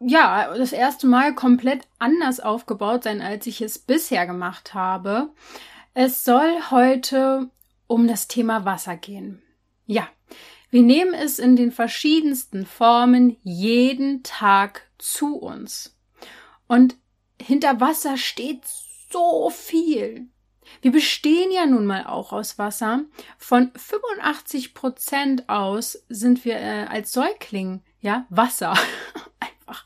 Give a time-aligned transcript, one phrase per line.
[0.00, 5.30] ja, das erste Mal komplett anders aufgebaut sein, als ich es bisher gemacht habe.
[5.94, 7.50] Es soll heute
[7.86, 9.42] um das Thema Wasser gehen.
[9.86, 10.08] Ja,
[10.70, 15.96] wir nehmen es in den verschiedensten Formen jeden Tag zu uns.
[16.66, 16.96] Und
[17.40, 18.62] hinter Wasser steht
[19.10, 20.28] so viel.
[20.80, 23.04] Wir bestehen ja nun mal auch aus Wasser.
[23.38, 28.74] Von 85 Prozent aus sind wir äh, als Säugling, ja, Wasser.
[29.66, 29.84] einfach.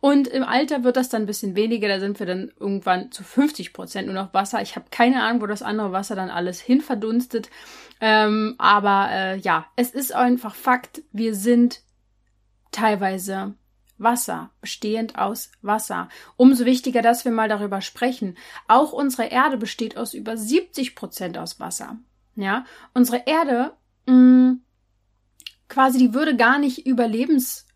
[0.00, 3.22] Und im Alter wird das dann ein bisschen weniger, da sind wir dann irgendwann zu
[3.24, 4.62] 50 Prozent nur noch Wasser.
[4.62, 7.50] Ich habe keine Ahnung, wo das andere Wasser dann alles hin verdunstet.
[8.00, 11.80] Ähm, aber äh, ja, es ist einfach Fakt, wir sind
[12.70, 13.54] teilweise
[13.96, 16.08] Wasser, bestehend aus Wasser.
[16.36, 18.36] Umso wichtiger, dass wir mal darüber sprechen.
[18.68, 21.96] Auch unsere Erde besteht aus über 70 Prozent aus Wasser.
[22.36, 22.64] Ja,
[22.94, 23.72] unsere Erde,
[24.06, 24.60] mh, mm,
[25.68, 27.67] quasi, die würde gar nicht überlebens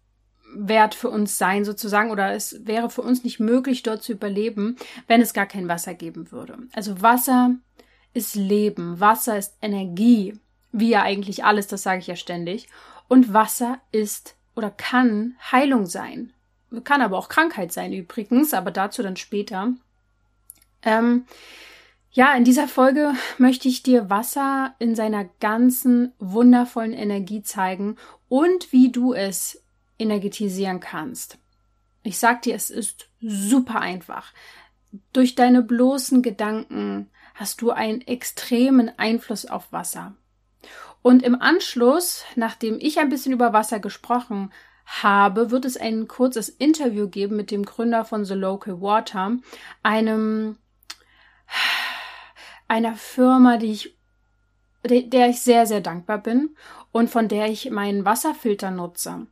[0.55, 4.77] wert für uns sein, sozusagen, oder es wäre für uns nicht möglich, dort zu überleben,
[5.06, 6.59] wenn es gar kein Wasser geben würde.
[6.72, 7.56] Also Wasser
[8.14, 10.34] ist Leben, Wasser ist Energie,
[10.72, 12.69] wie ja eigentlich alles, das sage ich ja ständig.
[13.09, 16.33] Und Wasser ist oder kann Heilung sein.
[16.84, 19.72] Kann aber auch Krankheit sein übrigens, aber dazu dann später.
[20.83, 21.27] Ähm,
[22.11, 27.97] ja, in dieser Folge möchte ich dir Wasser in seiner ganzen wundervollen Energie zeigen
[28.28, 29.61] und wie du es
[30.03, 31.39] energetisieren kannst.
[32.03, 34.33] Ich sag dir, es ist super einfach.
[35.12, 40.14] Durch deine bloßen Gedanken hast du einen extremen Einfluss auf Wasser.
[41.00, 44.53] Und im Anschluss, nachdem ich ein bisschen über Wasser gesprochen
[44.84, 49.37] habe, wird es ein kurzes Interview geben mit dem Gründer von The Local Water,
[49.82, 50.59] einem
[52.69, 53.97] einer Firma, die ich
[54.84, 56.56] der ich sehr sehr dankbar bin
[56.91, 59.26] und von der ich meinen Wasserfilter nutze.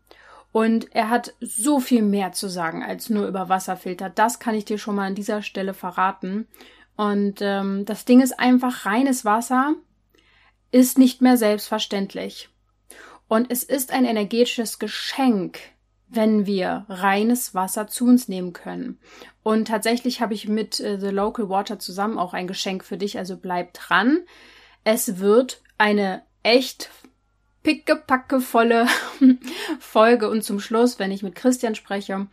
[0.52, 4.10] Und er hat so viel mehr zu sagen als nur über Wasserfilter.
[4.10, 6.48] Das kann ich dir schon mal an dieser Stelle verraten.
[6.96, 9.74] Und ähm, das Ding ist einfach, reines Wasser
[10.72, 12.48] ist nicht mehr selbstverständlich.
[13.28, 15.60] Und es ist ein energetisches Geschenk,
[16.08, 18.98] wenn wir reines Wasser zu uns nehmen können.
[19.44, 23.18] Und tatsächlich habe ich mit äh, The Local Water zusammen auch ein Geschenk für dich,
[23.18, 24.24] also bleib dran.
[24.82, 26.90] Es wird eine echt
[27.62, 28.86] pickepackevolle
[29.80, 30.30] Folge.
[30.30, 32.26] Und zum Schluss, wenn ich mit Christian spreche,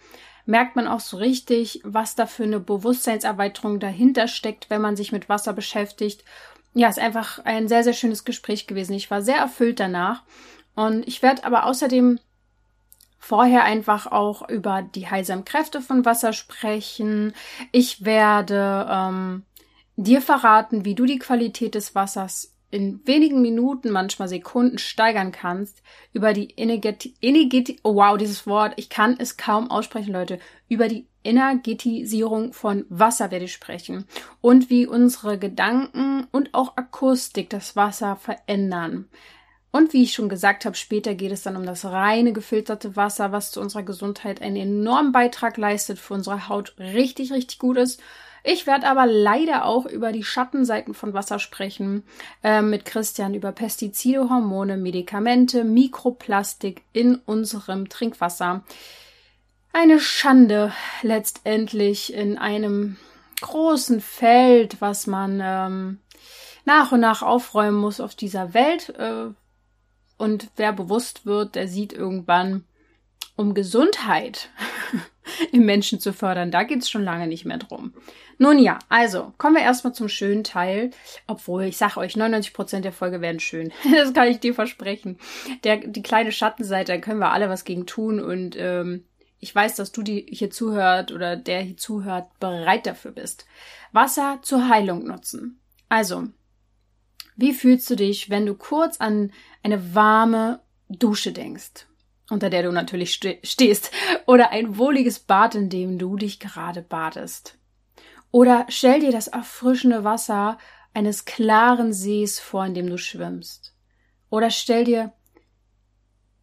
[0.45, 5.11] merkt man auch so richtig, was da für eine Bewusstseinserweiterung dahinter steckt, wenn man sich
[5.11, 6.23] mit Wasser beschäftigt.
[6.73, 8.93] Ja, ist einfach ein sehr, sehr schönes Gespräch gewesen.
[8.93, 10.23] Ich war sehr erfüllt danach.
[10.75, 12.19] Und ich werde aber außerdem
[13.19, 17.33] vorher einfach auch über die heilsamen Kräfte von Wasser sprechen.
[17.71, 19.43] Ich werde ähm,
[19.95, 25.81] dir verraten, wie du die Qualität des Wassers in wenigen Minuten, manchmal Sekunden steigern kannst,
[26.13, 30.37] über die Energeti, Energeti oh wow, dieses Wort, ich kann es kaum aussprechen, Leute,
[30.69, 34.05] über die Energetisierung von Wasser werde ich sprechen
[34.41, 39.09] und wie unsere Gedanken und auch Akustik das Wasser verändern.
[39.71, 43.31] Und wie ich schon gesagt habe, später geht es dann um das reine gefilterte Wasser,
[43.31, 47.99] was zu unserer Gesundheit einen enormen Beitrag leistet, für unsere Haut richtig, richtig gut ist
[48.43, 52.03] ich werde aber leider auch über die Schattenseiten von Wasser sprechen,
[52.43, 58.63] äh, mit Christian über Pestizide, Hormone, Medikamente, Mikroplastik in unserem Trinkwasser.
[59.73, 60.71] Eine Schande
[61.01, 62.97] letztendlich in einem
[63.41, 65.99] großen Feld, was man ähm,
[66.65, 68.89] nach und nach aufräumen muss auf dieser Welt.
[68.97, 69.27] Äh,
[70.17, 72.65] und wer bewusst wird, der sieht irgendwann,
[73.35, 74.49] um Gesundheit
[75.51, 77.93] im Menschen zu fördern, da geht's schon lange nicht mehr drum.
[78.37, 80.91] Nun ja, also kommen wir erstmal zum schönen Teil.
[81.25, 83.71] Obwohl, ich sage euch, 99% der Folge werden schön.
[83.95, 85.17] das kann ich dir versprechen.
[85.63, 88.19] Der, die kleine Schattenseite, da können wir alle was gegen tun.
[88.19, 89.05] Und ähm,
[89.39, 93.45] ich weiß, dass du die hier zuhört oder der hier zuhört, bereit dafür bist.
[93.91, 95.59] Wasser zur Heilung nutzen.
[95.89, 96.27] Also,
[97.35, 99.31] wie fühlst du dich, wenn du kurz an
[99.63, 100.59] eine warme
[100.89, 101.86] Dusche denkst?
[102.29, 103.91] Unter der du natürlich ste stehst,
[104.25, 107.57] oder ein wohliges Bad, in dem du dich gerade badest.
[108.31, 110.57] Oder stell dir das erfrischende Wasser
[110.93, 113.73] eines klaren Sees vor, in dem du schwimmst.
[114.29, 115.13] Oder stell dir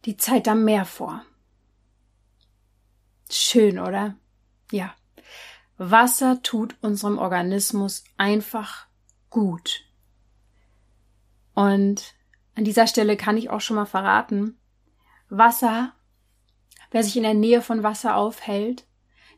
[0.05, 1.23] die Zeit am Meer vor.
[3.29, 4.15] Schön, oder?
[4.71, 4.93] Ja.
[5.77, 8.87] Wasser tut unserem Organismus einfach
[9.29, 9.83] gut.
[11.53, 12.13] Und
[12.55, 14.57] an dieser Stelle kann ich auch schon mal verraten,
[15.29, 15.93] Wasser,
[16.91, 18.85] wer sich in der Nähe von Wasser aufhält,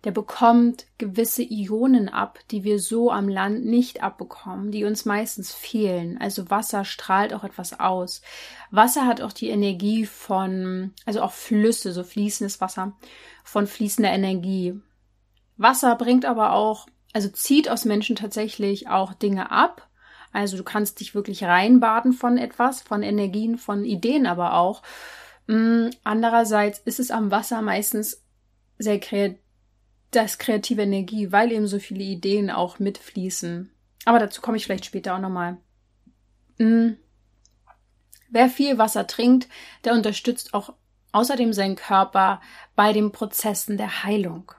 [0.04, 5.54] der bekommt gewisse Ionen ab, die wir so am Land nicht abbekommen, die uns meistens
[5.54, 6.18] fehlen.
[6.20, 8.22] Also Wasser strahlt auch etwas aus.
[8.70, 12.94] Wasser hat auch die Energie von, also auch Flüsse, so fließendes Wasser,
[13.44, 14.80] von fließender Energie.
[15.58, 19.90] Wasser bringt aber auch, also zieht aus Menschen tatsächlich auch Dinge ab.
[20.32, 24.84] Also du kannst dich wirklich reinbaden von etwas, von Energien, von Ideen aber auch.
[25.48, 28.24] Mm, andererseits ist es am Wasser meistens
[28.78, 29.40] sehr kreativ
[30.12, 33.70] das kreative Energie, weil eben so viele Ideen auch mitfließen.
[34.06, 35.58] Aber dazu komme ich vielleicht später auch nochmal.
[36.58, 36.98] Mhm.
[38.30, 39.48] Wer viel Wasser trinkt,
[39.84, 40.74] der unterstützt auch
[41.12, 42.42] außerdem seinen Körper
[42.76, 44.52] bei den Prozessen der Heilung.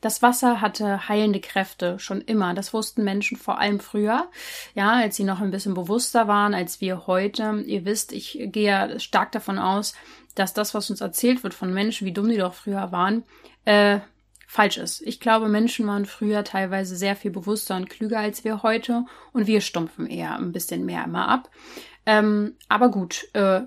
[0.00, 2.54] Das Wasser hatte heilende Kräfte schon immer.
[2.54, 4.28] Das wussten Menschen vor allem früher,
[4.74, 7.62] ja, als sie noch ein bisschen bewusster waren als wir heute.
[7.66, 9.94] Ihr wisst, ich gehe stark davon aus,
[10.34, 13.24] dass das, was uns erzählt wird von Menschen, wie dumm die doch früher waren,
[13.66, 14.00] äh,
[14.46, 15.02] falsch ist.
[15.02, 19.46] Ich glaube, Menschen waren früher teilweise sehr viel bewusster und klüger als wir heute und
[19.46, 21.50] wir stumpfen eher ein bisschen mehr immer ab.
[22.06, 23.62] Ähm, aber gut, äh,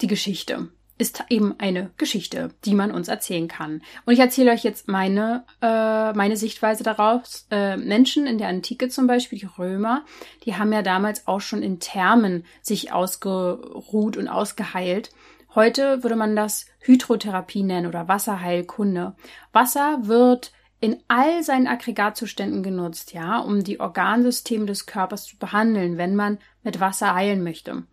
[0.00, 0.70] die Geschichte
[1.04, 3.82] ist eben eine Geschichte, die man uns erzählen kann.
[4.06, 7.46] Und ich erzähle euch jetzt meine, äh, meine Sichtweise daraus.
[7.50, 10.06] Äh, Menschen in der Antike zum Beispiel, die Römer,
[10.44, 15.10] die haben ja damals auch schon in Thermen sich ausgeruht und ausgeheilt.
[15.54, 19.14] Heute würde man das Hydrotherapie nennen oder Wasserheilkunde.
[19.52, 25.98] Wasser wird in all seinen Aggregatzuständen genutzt, ja, um die Organsysteme des Körpers zu behandeln,
[25.98, 27.84] wenn man mit Wasser heilen möchte.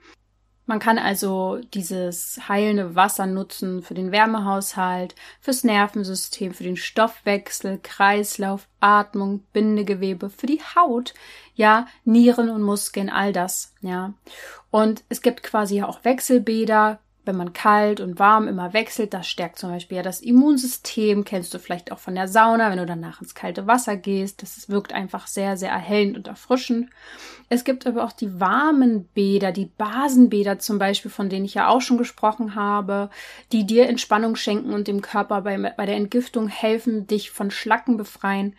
[0.71, 7.77] Man kann also dieses heilende Wasser nutzen für den Wärmehaushalt, fürs Nervensystem, für den Stoffwechsel,
[7.83, 11.13] Kreislauf, Atmung, Bindegewebe, für die Haut,
[11.55, 14.13] ja, Nieren und Muskeln, all das, ja.
[14.69, 19.59] Und es gibt quasi auch Wechselbäder, wenn man kalt und warm immer wechselt, das stärkt
[19.59, 21.23] zum Beispiel ja das Immunsystem.
[21.23, 24.41] Kennst du vielleicht auch von der Sauna, wenn du danach ins kalte Wasser gehst.
[24.41, 26.89] Das wirkt einfach sehr, sehr erhellend und erfrischend.
[27.49, 31.67] Es gibt aber auch die warmen Bäder, die Basenbäder zum Beispiel, von denen ich ja
[31.67, 33.09] auch schon gesprochen habe,
[33.51, 37.97] die dir Entspannung schenken und dem Körper bei, bei der Entgiftung helfen, dich von Schlacken
[37.97, 38.55] befreien.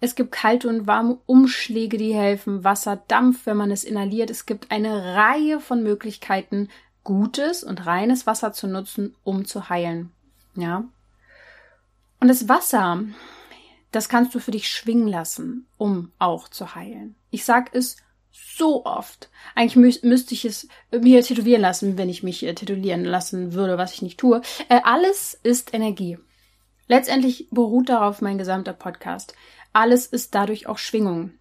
[0.00, 4.30] Es gibt kalte und warme Umschläge, die helfen, Wasser, Dampf, wenn man es inhaliert.
[4.30, 6.68] Es gibt eine Reihe von Möglichkeiten,
[7.04, 10.12] gutes und reines Wasser zu nutzen, um zu heilen.
[10.54, 10.84] Ja.
[12.20, 13.02] Und das Wasser,
[13.92, 17.16] das kannst du für dich schwingen lassen, um auch zu heilen.
[17.30, 17.96] Ich sag es
[18.30, 19.30] so oft.
[19.54, 23.78] Eigentlich mü müsste ich es mir tätowieren lassen, wenn ich mich äh, tätowieren lassen würde,
[23.78, 24.40] was ich nicht tue.
[24.68, 26.18] Äh, alles ist Energie.
[26.86, 29.34] Letztendlich beruht darauf mein gesamter Podcast.
[29.72, 31.32] Alles ist dadurch auch Schwingung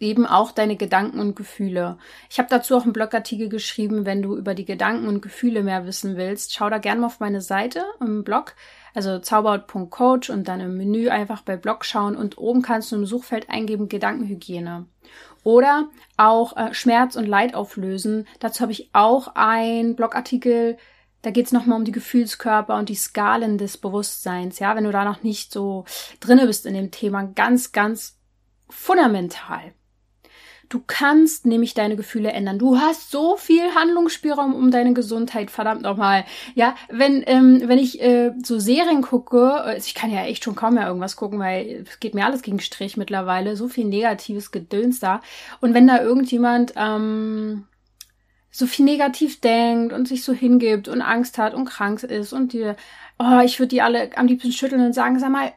[0.00, 1.98] eben auch deine Gedanken und Gefühle.
[2.30, 5.86] Ich habe dazu auch einen Blogartikel geschrieben, wenn du über die Gedanken und Gefühle mehr
[5.86, 6.52] wissen willst.
[6.52, 8.54] Schau da gerne mal auf meine Seite im Blog,
[8.94, 13.06] also zauberhaut.coach und dann im Menü einfach bei Blog schauen und oben kannst du im
[13.06, 14.86] Suchfeld eingeben Gedankenhygiene.
[15.42, 18.26] Oder auch äh, Schmerz und Leid auflösen.
[18.40, 20.78] Dazu habe ich auch einen Blogartikel
[21.24, 24.58] da geht's nochmal um die Gefühlskörper und die Skalen des Bewusstseins.
[24.58, 25.86] Ja, wenn du da noch nicht so
[26.20, 28.18] drinne bist in dem Thema, ganz, ganz
[28.68, 29.72] fundamental.
[30.68, 32.58] Du kannst nämlich deine Gefühle ändern.
[32.58, 36.24] Du hast so viel Handlungsspielraum um deine Gesundheit, verdammt nochmal.
[36.54, 40.54] Ja, wenn, ähm, wenn ich äh, so Serien gucke, also ich kann ja echt schon
[40.54, 44.50] kaum mehr irgendwas gucken, weil es geht mir alles gegen Strich mittlerweile, so viel negatives
[44.50, 45.20] Gedöns da.
[45.60, 47.66] Und wenn da irgendjemand ähm,
[48.50, 52.52] so viel negativ denkt und sich so hingibt und Angst hat und krank ist und
[52.52, 52.76] dir,
[53.18, 55.52] oh, ich würde die alle am liebsten schütteln und sagen, sag mal,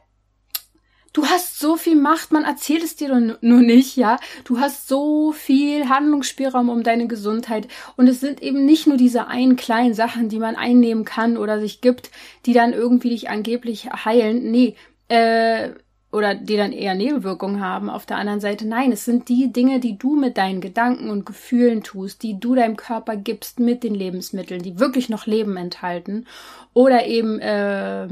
[1.12, 3.08] Du hast so viel Macht, man erzählt es dir
[3.40, 4.18] nur nicht, ja.
[4.44, 7.66] Du hast so viel Handlungsspielraum um deine Gesundheit.
[7.96, 11.60] Und es sind eben nicht nur diese einen kleinen Sachen, die man einnehmen kann oder
[11.60, 12.10] sich gibt,
[12.46, 14.50] die dann irgendwie dich angeblich heilen.
[14.50, 14.76] Nee,
[15.08, 15.70] äh,
[16.10, 18.66] oder die dann eher Nebenwirkungen haben auf der anderen Seite.
[18.66, 22.54] Nein, es sind die Dinge, die du mit deinen Gedanken und Gefühlen tust, die du
[22.54, 26.26] deinem Körper gibst mit den Lebensmitteln, die wirklich noch Leben enthalten.
[26.72, 28.08] Oder eben äh,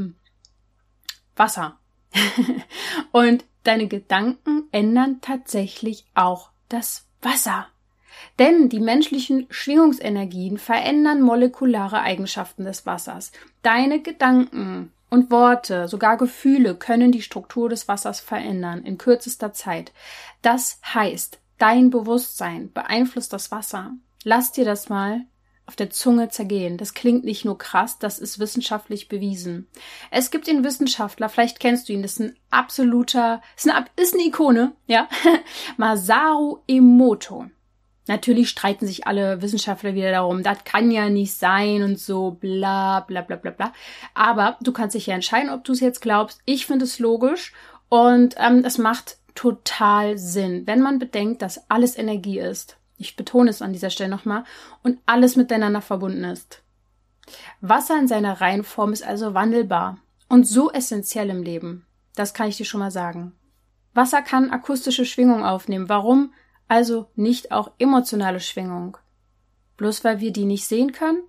[1.36, 1.78] Wasser
[3.12, 7.66] und deine Gedanken ändern tatsächlich auch das Wasser.
[8.38, 13.32] Denn die menschlichen Schwingungsenergien verändern molekulare Eigenschaften des Wassers.
[13.62, 19.92] Deine Gedanken und Worte, sogar Gefühle können die Struktur des Wassers verändern in kürzester Zeit.
[20.42, 23.92] Das heißt, dein Bewusstsein beeinflusst das Wasser.
[24.24, 25.22] Lass dir das mal
[25.66, 26.78] auf der Zunge zergehen.
[26.78, 29.66] Das klingt nicht nur krass, das ist wissenschaftlich bewiesen.
[30.10, 34.14] Es gibt den Wissenschaftler, vielleicht kennst du ihn, das ist ein absoluter, ist eine, ist
[34.14, 35.08] eine Ikone, ja,
[35.76, 37.46] Masaru Emoto.
[38.08, 43.00] Natürlich streiten sich alle Wissenschaftler wieder darum, das kann ja nicht sein und so, bla
[43.00, 43.72] bla bla bla bla.
[44.14, 46.40] Aber du kannst dich ja entscheiden, ob du es jetzt glaubst.
[46.44, 47.52] Ich finde es logisch
[47.88, 52.76] und ähm, es macht total Sinn, wenn man bedenkt, dass alles Energie ist.
[52.98, 54.44] Ich betone es an dieser Stelle nochmal
[54.82, 56.62] und alles miteinander verbunden ist.
[57.60, 59.98] Wasser in seiner Reihenform ist also wandelbar
[60.28, 61.86] und so essentiell im Leben.
[62.14, 63.32] Das kann ich dir schon mal sagen.
[63.94, 65.88] Wasser kann akustische Schwingung aufnehmen.
[65.88, 66.32] Warum?
[66.68, 68.96] also nicht auch emotionale Schwingung.
[69.76, 71.22] Bloß weil wir die nicht sehen können?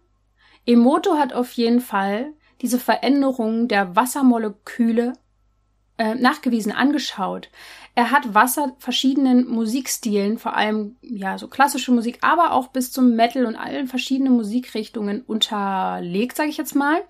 [0.66, 5.14] Emoto hat auf jeden Fall diese Veränderung der Wassermoleküle
[5.98, 7.50] äh, nachgewiesen angeschaut.
[7.98, 13.16] Er hat Wasser verschiedenen Musikstilen, vor allem ja so klassische Musik, aber auch bis zum
[13.16, 17.02] Metal und allen verschiedenen Musikrichtungen unterlegt, sage ich jetzt mal,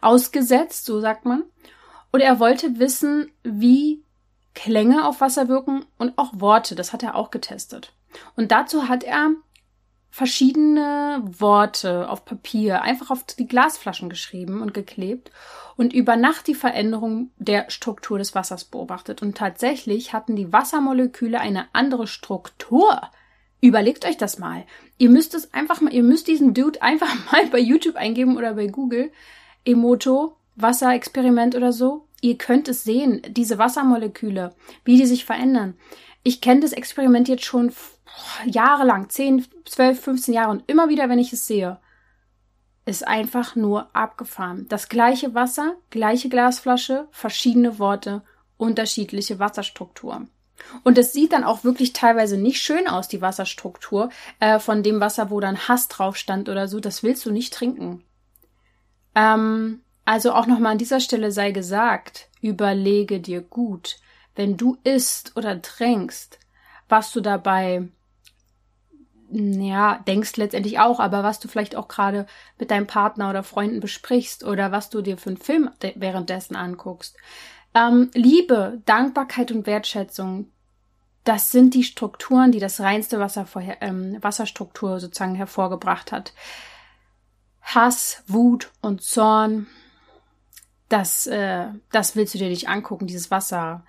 [0.00, 1.44] ausgesetzt, so sagt man.
[2.10, 4.02] Und er wollte wissen, wie
[4.52, 6.74] Klänge auf Wasser wirken und auch Worte.
[6.74, 7.92] Das hat er auch getestet.
[8.34, 9.30] Und dazu hat er
[10.10, 15.30] verschiedene Worte auf Papier einfach auf die Glasflaschen geschrieben und geklebt
[15.76, 19.22] und über Nacht die Veränderung der Struktur des Wassers beobachtet.
[19.22, 23.00] Und tatsächlich hatten die Wassermoleküle eine andere Struktur.
[23.60, 24.64] Überlegt euch das mal.
[24.98, 28.54] Ihr müsst es einfach mal, ihr müsst diesen Dude einfach mal bei YouTube eingeben oder
[28.54, 29.12] bei Google.
[29.64, 35.74] Emoto, Wasserexperiment oder so ihr könnt es sehen, diese Wassermoleküle, wie die sich verändern.
[36.22, 37.72] Ich kenne das Experiment jetzt schon
[38.46, 41.78] jahrelang, 10, 12, 15 Jahre und immer wieder, wenn ich es sehe,
[42.84, 44.66] ist einfach nur abgefahren.
[44.68, 48.22] Das gleiche Wasser, gleiche Glasflasche, verschiedene Worte,
[48.56, 50.26] unterschiedliche Wasserstruktur.
[50.84, 54.10] Und es sieht dann auch wirklich teilweise nicht schön aus, die Wasserstruktur
[54.40, 56.80] äh, von dem Wasser, wo dann Hass drauf stand oder so.
[56.80, 58.04] Das willst du nicht trinken.
[59.14, 63.98] Ähm, also auch nochmal an dieser Stelle sei gesagt, überlege dir gut,
[64.34, 66.38] wenn du isst oder trinkst,
[66.88, 67.88] was du dabei
[69.32, 72.26] ja, denkst letztendlich auch, aber was du vielleicht auch gerade
[72.58, 77.16] mit deinem Partner oder Freunden besprichst oder was du dir für einen Film währenddessen anguckst.
[77.74, 80.48] Ähm, Liebe, Dankbarkeit und Wertschätzung,
[81.24, 86.34] das sind die Strukturen, die das reinste Wasser vorher, ähm, Wasserstruktur sozusagen hervorgebracht hat.
[87.62, 89.68] Hass, Wut und Zorn,
[90.88, 93.84] das, äh, das willst du dir nicht angucken, dieses Wasser.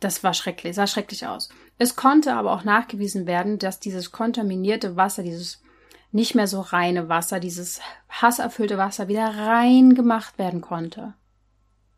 [0.00, 1.48] Das war schrecklich, sah schrecklich aus.
[1.78, 5.62] Es konnte aber auch nachgewiesen werden, dass dieses kontaminierte Wasser, dieses
[6.10, 11.14] nicht mehr so reine Wasser, dieses hasserfüllte Wasser wieder rein gemacht werden konnte.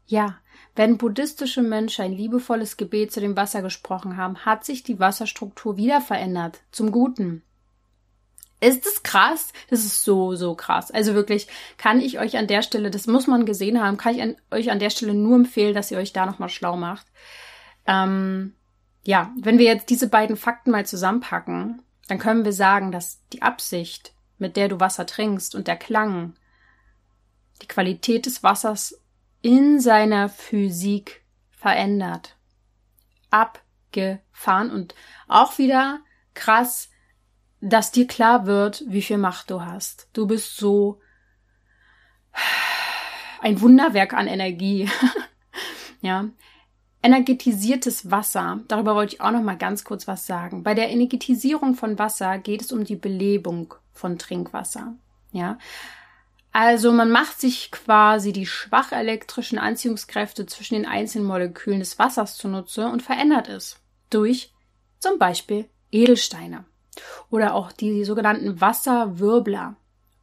[0.06, 0.38] Ja,
[0.74, 5.76] wenn buddhistische Menschen ein liebevolles Gebet zu dem Wasser gesprochen haben, hat sich die Wasserstruktur
[5.76, 7.42] wieder verändert, zum Guten.
[8.60, 9.52] Ist das krass?
[9.70, 10.90] Das ist so, so krass.
[10.90, 14.22] Also wirklich kann ich euch an der Stelle, das muss man gesehen haben, kann ich
[14.22, 17.06] an, euch an der Stelle nur empfehlen, dass ihr euch da nochmal schlau macht.
[17.86, 18.54] Ähm,
[19.08, 23.40] ja, wenn wir jetzt diese beiden Fakten mal zusammenpacken, dann können wir sagen, dass die
[23.40, 26.34] Absicht, mit der du Wasser trinkst und der Klang,
[27.62, 29.00] die Qualität des Wassers
[29.40, 32.36] in seiner Physik verändert.
[33.30, 34.94] Abgefahren und
[35.26, 36.00] auch wieder
[36.34, 36.90] krass,
[37.62, 40.10] dass dir klar wird, wie viel Macht du hast.
[40.12, 41.00] Du bist so
[43.40, 44.90] ein Wunderwerk an Energie.
[46.02, 46.28] ja.
[47.08, 50.62] Energetisiertes Wasser, darüber wollte ich auch noch mal ganz kurz was sagen.
[50.62, 54.92] Bei der Energetisierung von Wasser geht es um die Belebung von Trinkwasser.
[55.32, 55.56] Ja.
[56.52, 62.36] Also man macht sich quasi die schwach elektrischen Anziehungskräfte zwischen den einzelnen Molekülen des Wassers
[62.36, 64.52] zunutze und verändert es durch
[64.98, 66.66] zum Beispiel Edelsteine
[67.30, 69.76] oder auch die sogenannten Wasserwirbler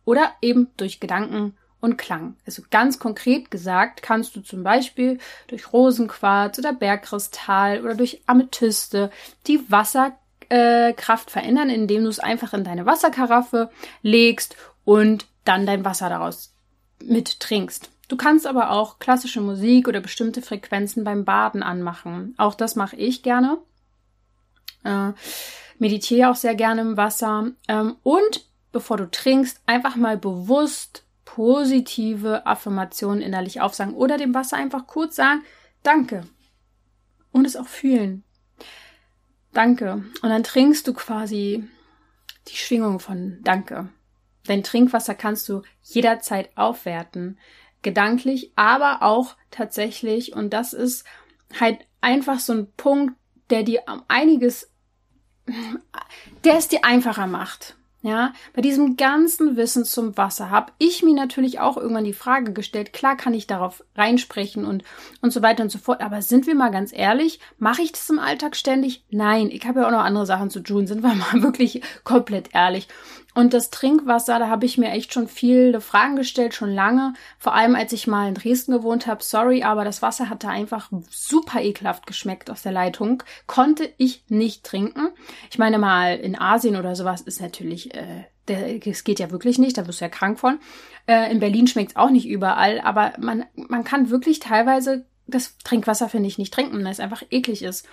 [0.04, 2.36] oder eben durch Gedanken und Klang.
[2.46, 9.12] Also ganz konkret gesagt kannst du zum Beispiel durch Rosenquarz oder Bergkristall oder durch Amethyste
[9.48, 13.70] die Wasserkraft äh, verändern, indem du es einfach in deine Wasserkaraffe
[14.02, 16.54] legst und dann dein Wasser daraus
[17.04, 17.90] mit trinkst.
[18.08, 22.36] Du kannst aber auch klassische Musik oder bestimmte Frequenzen beim Baden anmachen.
[22.38, 23.58] Auch das mache ich gerne.
[24.84, 25.12] Äh,
[25.80, 27.52] meditiere auch sehr gerne im Wasser.
[27.68, 31.05] Ähm, und bevor du trinkst, einfach mal bewusst
[31.36, 35.44] positive Affirmationen innerlich aufsagen oder dem Wasser einfach kurz sagen,
[35.84, 36.24] danke.
[37.34, 38.24] Und es auch fühlen.
[39.52, 40.06] Danke.
[40.22, 41.68] Und dann trinkst du quasi
[42.48, 43.90] die Schwingung von Danke.
[44.46, 47.38] Dein Trinkwasser kannst du jederzeit aufwerten.
[47.82, 50.34] Gedanklich, aber auch tatsächlich.
[50.34, 51.04] Und das ist
[51.60, 53.16] halt einfach so ein Punkt,
[53.50, 54.70] der dir einiges
[56.46, 57.76] der es dir einfacher macht.
[58.06, 62.54] Ja, bei diesem ganzen Wissen zum Wasser habe ich mir natürlich auch irgendwann die Frage
[62.54, 64.84] gestellt, klar kann ich darauf reinsprechen und,
[65.22, 68.08] und so weiter und so fort, aber sind wir mal ganz ehrlich, mache ich das
[68.12, 69.04] im Alltag ständig?
[69.10, 72.50] Nein, ich habe ja auch noch andere Sachen zu tun, sind wir mal wirklich komplett
[72.54, 72.88] ehrlich.
[73.36, 77.14] Und das Trinkwasser, da habe ich mir echt schon viele Fragen gestellt, schon lange.
[77.38, 79.22] Vor allem, als ich mal in Dresden gewohnt habe.
[79.24, 83.24] Sorry, aber das Wasser hatte einfach super ekelhaft geschmeckt aus der Leitung.
[83.46, 85.10] Konnte ich nicht trinken.
[85.52, 88.26] Ich meine mal, in Asien oder sowas ist natürlich, äh,
[88.86, 90.60] es geht ja wirklich nicht, da wirst du ja krank von.
[91.06, 95.58] Äh, in Berlin schmeckt es auch nicht überall, aber man, man kann wirklich teilweise das
[95.58, 97.86] Trinkwasser, finde ich, nicht trinken, weil es einfach eklig ist.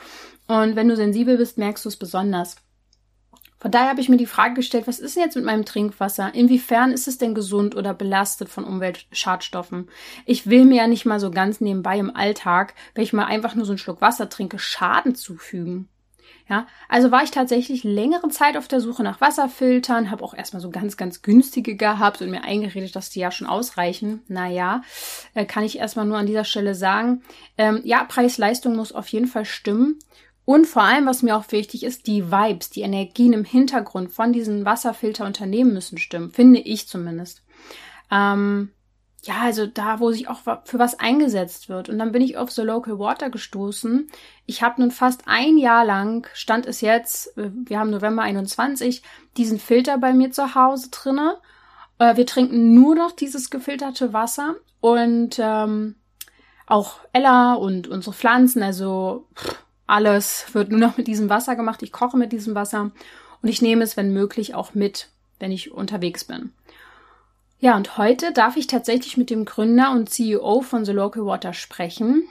[0.46, 2.56] Und wenn du sensibel bist, merkst du es besonders.
[3.62, 6.34] Von daher habe ich mir die Frage gestellt, was ist denn jetzt mit meinem Trinkwasser?
[6.34, 9.88] Inwiefern ist es denn gesund oder belastet von Umweltschadstoffen?
[10.26, 13.54] Ich will mir ja nicht mal so ganz nebenbei im Alltag, wenn ich mal einfach
[13.54, 15.88] nur so einen Schluck Wasser trinke, Schaden zufügen.
[16.48, 20.60] Ja, also war ich tatsächlich längere Zeit auf der Suche nach Wasserfiltern, habe auch erstmal
[20.60, 24.22] so ganz, ganz günstige gehabt und mir eingeredet, dass die ja schon ausreichen.
[24.26, 24.82] Naja,
[25.34, 27.22] äh, kann ich erstmal nur an dieser Stelle sagen.
[27.56, 30.00] Ähm, ja, Preis-Leistung muss auf jeden Fall stimmen.
[30.44, 34.32] Und vor allem, was mir auch wichtig ist, die Vibes, die Energien im Hintergrund von
[34.32, 37.42] diesen Wasserfilterunternehmen müssen stimmen, finde ich zumindest.
[38.10, 38.70] Ähm,
[39.24, 41.88] ja, also da, wo sich auch für was eingesetzt wird.
[41.88, 44.08] Und dann bin ich auf The Local Water gestoßen.
[44.46, 49.02] Ich habe nun fast ein Jahr lang, stand es jetzt, äh, wir haben November 21,
[49.36, 51.36] diesen Filter bei mir zu Hause drinne.
[51.98, 55.94] Äh, wir trinken nur noch dieses gefilterte Wasser und ähm,
[56.66, 61.82] auch Ella und unsere Pflanzen, also pff, alles wird nur noch mit diesem Wasser gemacht.
[61.82, 62.90] Ich koche mit diesem Wasser
[63.42, 65.08] und ich nehme es, wenn möglich, auch mit,
[65.38, 66.52] wenn ich unterwegs bin.
[67.58, 71.52] Ja, und heute darf ich tatsächlich mit dem Gründer und CEO von The Local Water
[71.52, 72.24] sprechen.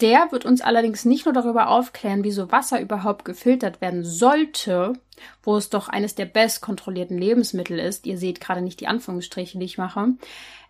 [0.00, 4.94] Der wird uns allerdings nicht nur darüber aufklären, wieso Wasser überhaupt gefiltert werden sollte,
[5.42, 8.06] wo es doch eines der best kontrollierten Lebensmittel ist.
[8.06, 10.14] Ihr seht gerade nicht die Anführungsstriche, die ich mache.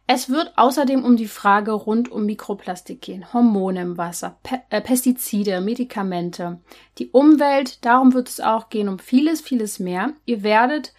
[0.08, 4.80] Es wird außerdem um die Frage rund um Mikroplastik gehen, Hormone im Wasser, Pe äh,
[4.80, 6.60] Pestizide, Medikamente,
[6.98, 10.12] die Umwelt, darum wird es auch gehen, um vieles, vieles mehr.
[10.24, 10.92] Ihr werdet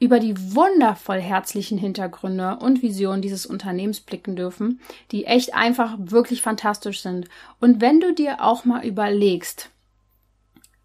[0.00, 4.80] über die wundervoll herzlichen Hintergründe und Visionen dieses Unternehmens blicken dürfen,
[5.12, 7.28] die echt einfach wirklich fantastisch sind.
[7.60, 9.70] Und wenn du dir auch mal überlegst,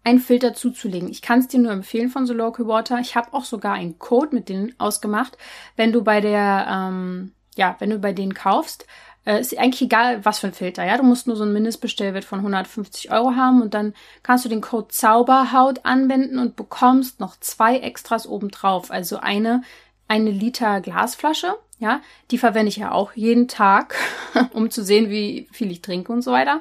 [0.04, 1.08] einen Filter zuzulegen.
[1.08, 2.98] Ich kann es dir nur empfehlen von The Local Water.
[3.00, 5.38] Ich habe auch sogar einen Code mit denen ausgemacht.
[5.76, 8.86] Wenn du bei der ähm, ja, wenn du bei denen kaufst,
[9.26, 10.96] äh, ist eigentlich egal, was für ein Filter, ja.
[10.96, 14.60] Du musst nur so einen Mindestbestellwert von 150 Euro haben und dann kannst du den
[14.60, 18.90] Code Zauberhaut anwenden und bekommst noch zwei Extras obendrauf.
[18.90, 19.62] Also eine,
[20.08, 22.00] eine Liter Glasflasche, ja.
[22.30, 23.96] Die verwende ich ja auch jeden Tag,
[24.52, 26.60] um zu sehen, wie viel ich trinke und so weiter.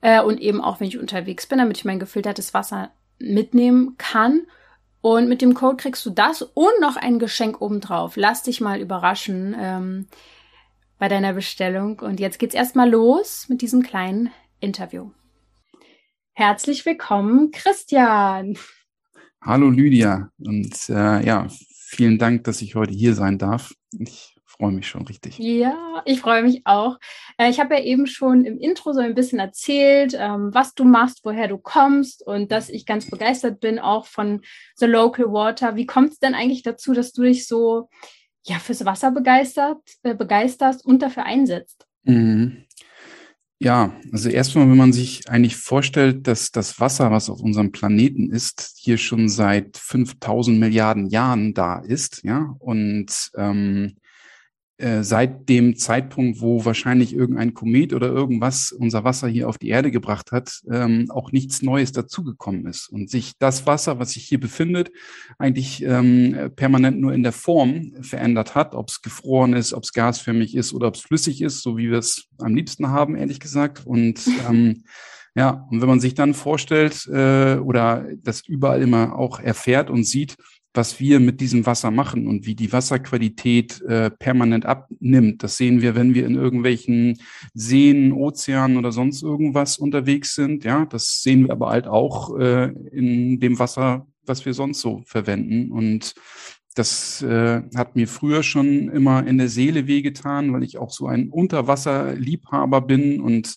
[0.00, 4.42] Äh, und eben auch, wenn ich unterwegs bin, damit ich mein gefiltertes Wasser mitnehmen kann.
[5.00, 8.16] Und mit dem Code kriegst du das und noch ein Geschenk obendrauf.
[8.16, 10.06] Lass dich mal überraschen ähm,
[10.98, 12.00] bei deiner Bestellung.
[12.00, 14.30] Und jetzt geht's erstmal los mit diesem kleinen
[14.60, 15.10] Interview.
[16.32, 18.58] Herzlich willkommen, Christian.
[19.42, 21.46] Hallo Lydia und äh, ja,
[21.88, 23.72] vielen Dank, dass ich heute hier sein darf.
[23.98, 25.38] Ich freue mich schon richtig.
[25.38, 26.98] Ja, ich freue mich auch.
[27.38, 30.84] Äh, ich habe ja eben schon im Intro so ein bisschen erzählt, ähm, was du
[30.84, 34.40] machst, woher du kommst und dass ich ganz begeistert bin auch von
[34.76, 35.76] The Local Water.
[35.76, 37.88] Wie kommt es denn eigentlich dazu, dass du dich so
[38.44, 41.86] ja fürs Wasser begeistert, äh, begeisterst und dafür einsetzt?
[42.04, 42.64] Mhm.
[43.58, 48.30] Ja, also erstmal, wenn man sich eigentlich vorstellt, dass das Wasser, was auf unserem Planeten
[48.30, 53.96] ist, hier schon seit 5000 Milliarden Jahren da ist, ja, und ähm,
[54.78, 59.68] äh, seit dem Zeitpunkt, wo wahrscheinlich irgendein Komet oder irgendwas unser Wasser hier auf die
[59.68, 62.88] Erde gebracht hat, ähm, auch nichts Neues dazugekommen ist.
[62.88, 64.90] Und sich das Wasser, was sich hier befindet,
[65.38, 69.92] eigentlich ähm, permanent nur in der Form verändert hat, ob es gefroren ist, ob es
[69.92, 73.40] gasförmig ist oder ob es flüssig ist, so wie wir es am liebsten haben, ehrlich
[73.40, 73.86] gesagt.
[73.86, 74.84] Und ähm,
[75.34, 80.04] ja, und wenn man sich dann vorstellt äh, oder das überall immer auch erfährt und
[80.04, 80.36] sieht,
[80.76, 85.42] was wir mit diesem Wasser machen und wie die Wasserqualität äh, permanent abnimmt.
[85.42, 87.18] Das sehen wir, wenn wir in irgendwelchen
[87.54, 90.64] Seen, Ozeanen oder sonst irgendwas unterwegs sind.
[90.64, 95.02] Ja, das sehen wir aber halt auch äh, in dem Wasser, was wir sonst so
[95.06, 95.72] verwenden.
[95.72, 96.14] Und
[96.74, 101.06] das äh, hat mir früher schon immer in der Seele wehgetan, weil ich auch so
[101.06, 103.56] ein Unterwasserliebhaber bin und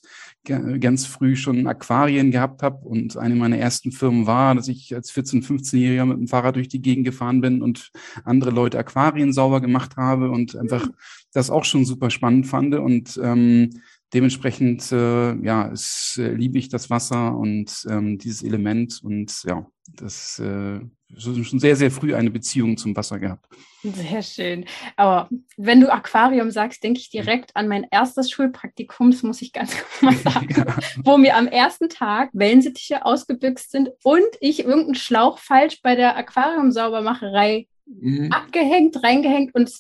[0.79, 5.11] ganz früh schon Aquarien gehabt habe und eine meiner ersten Firmen war, dass ich als
[5.11, 7.91] 14-, 15-Jähriger mit dem Fahrrad durch die Gegend gefahren bin und
[8.23, 10.87] andere Leute Aquarien sauber gemacht habe und einfach
[11.33, 12.75] das auch schon super spannend fand.
[12.75, 13.81] Und ähm,
[14.13, 19.65] dementsprechend, äh, ja, es, äh, liebe ich das Wasser und ähm, dieses Element und ja,
[19.95, 20.79] das äh,
[21.17, 23.45] schon sehr, sehr früh eine Beziehung zum Wasser gehabt.
[23.81, 24.65] Sehr schön.
[24.95, 29.53] Aber wenn du Aquarium sagst, denke ich direkt an mein erstes Schulpraktikum, das muss ich
[29.53, 30.65] ganz kurz mal sagen, ja.
[31.03, 36.17] wo mir am ersten Tag Wellensittiche ausgebüxt sind und ich irgendeinen Schlauch falsch bei der
[36.17, 38.31] Aquariumsaubermacherei mhm.
[38.31, 39.71] abgehängt, reingehängt und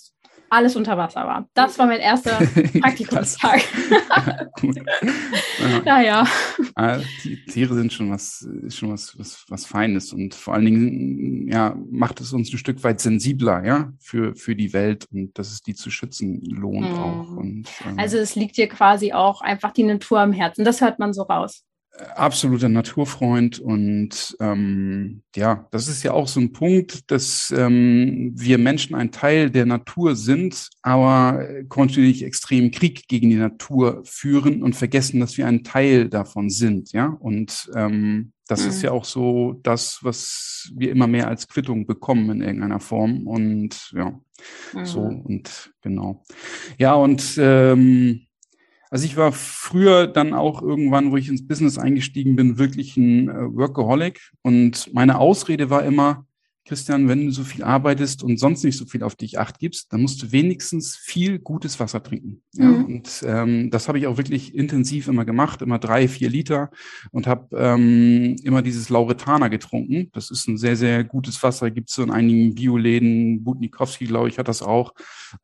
[0.49, 1.47] alles unter Wasser war.
[1.53, 2.31] Das war mein erster
[2.79, 3.61] Praktikumstag.
[4.61, 6.27] ja, naja.
[6.75, 11.47] Ah, die Tiere sind schon was, schon was, was, was Feines und vor allen Dingen,
[11.47, 15.51] ja, macht es uns ein Stück weit sensibler, ja, für, für die Welt und dass
[15.51, 16.97] es die zu schützen lohnt mhm.
[16.97, 17.29] auch.
[17.37, 20.65] Und, ähm, also es liegt dir quasi auch einfach die Natur am Herzen.
[20.65, 21.63] Das hört man so raus
[22.15, 28.57] absoluter Naturfreund und ähm, ja, das ist ja auch so ein Punkt, dass ähm, wir
[28.57, 34.75] Menschen ein Teil der Natur sind, aber kontinuierlich extremen Krieg gegen die Natur führen und
[34.75, 37.07] vergessen, dass wir ein Teil davon sind, ja.
[37.19, 38.69] Und ähm, das mhm.
[38.69, 43.27] ist ja auch so das, was wir immer mehr als Quittung bekommen in irgendeiner Form
[43.27, 44.19] und ja,
[44.73, 44.85] mhm.
[44.85, 46.23] so und genau.
[46.77, 48.25] Ja und ähm,
[48.89, 53.29] also ich war früher dann auch irgendwann, wo ich ins Business eingestiegen bin, wirklich ein
[53.29, 54.31] äh, Workaholic.
[54.41, 56.25] Und meine Ausrede war immer,
[56.69, 59.91] Christian, wenn du so viel arbeitest und sonst nicht so viel auf dich acht gibst,
[59.91, 62.43] dann musst du wenigstens viel gutes Wasser trinken.
[62.53, 62.85] Ja, mhm.
[62.85, 66.69] Und ähm, das habe ich auch wirklich intensiv immer gemacht, immer drei, vier Liter
[67.09, 70.11] und habe ähm, immer dieses Lauretana getrunken.
[70.13, 74.29] Das ist ein sehr, sehr gutes Wasser, gibt es so in einigen Bioläden, Butnikowski, glaube
[74.29, 74.93] ich, hat das auch.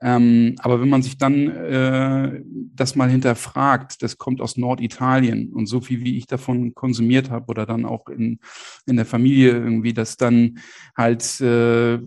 [0.01, 2.39] Ähm, aber wenn man sich dann äh,
[2.75, 7.47] das mal hinterfragt, das kommt aus Norditalien und so viel, wie ich davon konsumiert habe
[7.47, 8.37] oder dann auch in,
[8.85, 10.59] in der Familie irgendwie, das dann
[10.95, 11.99] halt halt äh,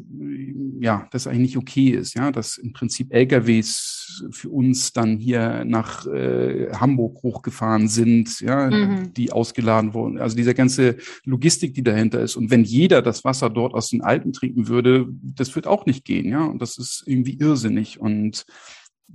[0.80, 5.64] ja das eigentlich nicht okay ist, ja, dass im Prinzip LKWs für uns dann hier
[5.64, 9.12] nach äh, Hamburg hochgefahren sind, ja, mhm.
[9.14, 10.18] die ausgeladen wurden.
[10.18, 12.36] Also diese ganze Logistik, die dahinter ist.
[12.36, 16.04] Und wenn jeder das Wasser dort aus den Alpen trinken würde, das wird auch nicht
[16.04, 16.44] gehen, ja.
[16.44, 18.44] Und das ist irgendwie irrsinnig und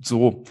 [0.01, 0.43] so.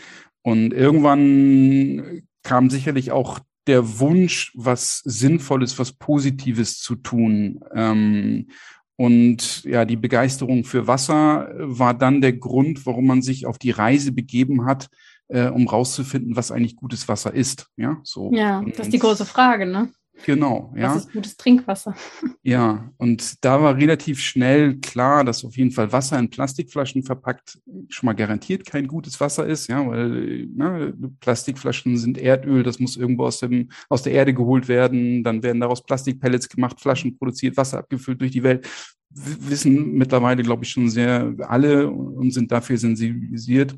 [0.42, 7.60] Und irgendwann kam sicherlich auch der Wunsch, was Sinnvolles, was Positives zu tun.
[7.74, 8.48] Ähm,
[8.96, 13.70] und ja, die Begeisterung für Wasser war dann der Grund, warum man sich auf die
[13.70, 14.88] Reise begeben hat,
[15.28, 17.68] äh, um rauszufinden, was eigentlich gutes Wasser ist.
[17.76, 18.32] Ja, so.
[18.32, 19.90] Ja, das ist die große Frage, ne?
[20.24, 20.94] Genau, ja.
[20.94, 21.94] Was ist gutes Trinkwasser?
[22.44, 27.60] Ja, und da war relativ schnell klar, dass auf jeden Fall Wasser in Plastikflaschen verpackt
[27.88, 32.96] schon mal garantiert kein gutes Wasser ist, ja, weil ne, Plastikflaschen sind Erdöl, das muss
[32.96, 37.56] irgendwo aus, dem, aus der Erde geholt werden, dann werden daraus Plastikpellets gemacht, Flaschen produziert,
[37.56, 38.68] Wasser abgefüllt durch die Welt.
[39.10, 43.76] Wissen mittlerweile, glaube ich, schon sehr alle und sind dafür sensibilisiert.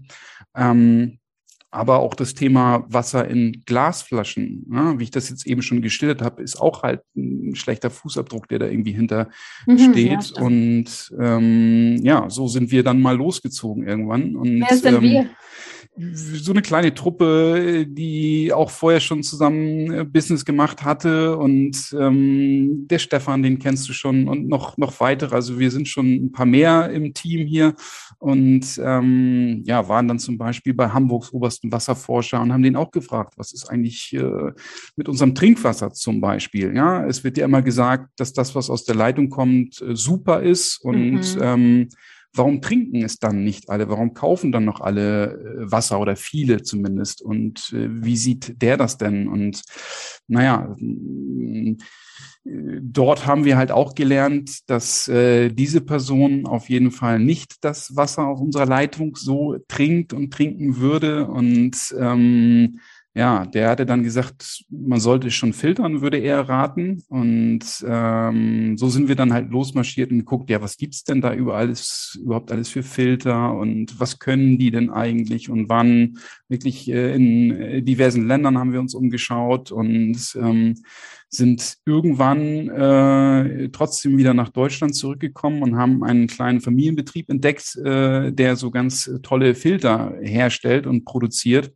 [0.55, 1.19] Ähm,
[1.75, 6.23] aber auch das Thema Wasser in Glasflaschen, ne, wie ich das jetzt eben schon geschildert
[6.23, 9.29] habe, ist auch halt ein schlechter Fußabdruck, der da irgendwie hinter
[9.67, 10.33] mhm, steht.
[10.37, 14.37] Ja, und ähm, ja, so sind wir dann mal losgezogen irgendwann.
[14.37, 15.31] Und, Wer denn ähm, wir?
[15.97, 22.89] So eine kleine Truppe, die auch vorher schon zusammen äh, Business gemacht hatte und ähm,
[22.89, 25.37] der Stefan, den kennst du schon und noch noch weitere.
[25.37, 27.75] Also wir sind schon ein paar mehr im Team hier
[28.19, 32.91] und ähm, ja waren dann zum Beispiel bei Hamburgs obersten Wasserforscher und haben den auch
[32.91, 34.53] gefragt, was ist eigentlich äh,
[34.97, 36.75] mit unserem Trinkwasser zum Beispiel.
[36.75, 40.43] Ja, es wird ja immer gesagt, dass das, was aus der Leitung kommt, äh, super
[40.43, 41.41] ist und mhm.
[41.41, 41.89] ähm,
[42.35, 43.89] warum trinken es dann nicht alle?
[43.89, 47.23] Warum kaufen dann noch alle äh, Wasser oder viele zumindest?
[47.23, 49.29] Und äh, wie sieht der das denn?
[49.29, 49.63] Und
[50.27, 51.77] naja, äh,
[52.83, 58.27] dort haben wir halt auch gelernt, dass diese Person auf jeden Fall nicht das Wasser
[58.27, 61.27] aus unserer Leitung so trinkt und trinken würde.
[61.27, 62.81] Und ähm,
[63.17, 67.03] ja, der hatte dann gesagt, man sollte schon filtern, würde er raten.
[67.09, 71.33] Und ähm, so sind wir dann halt losmarschiert und geguckt, ja, was gibt's denn da
[71.33, 76.19] überall alles, überhaupt alles für Filter und was können die denn eigentlich und wann?
[76.49, 80.75] Wirklich äh, in äh, diversen Ländern haben wir uns umgeschaut und ähm,
[81.35, 88.33] sind irgendwann äh, trotzdem wieder nach Deutschland zurückgekommen und haben einen kleinen Familienbetrieb entdeckt, äh,
[88.33, 91.73] der so ganz tolle Filter herstellt und produziert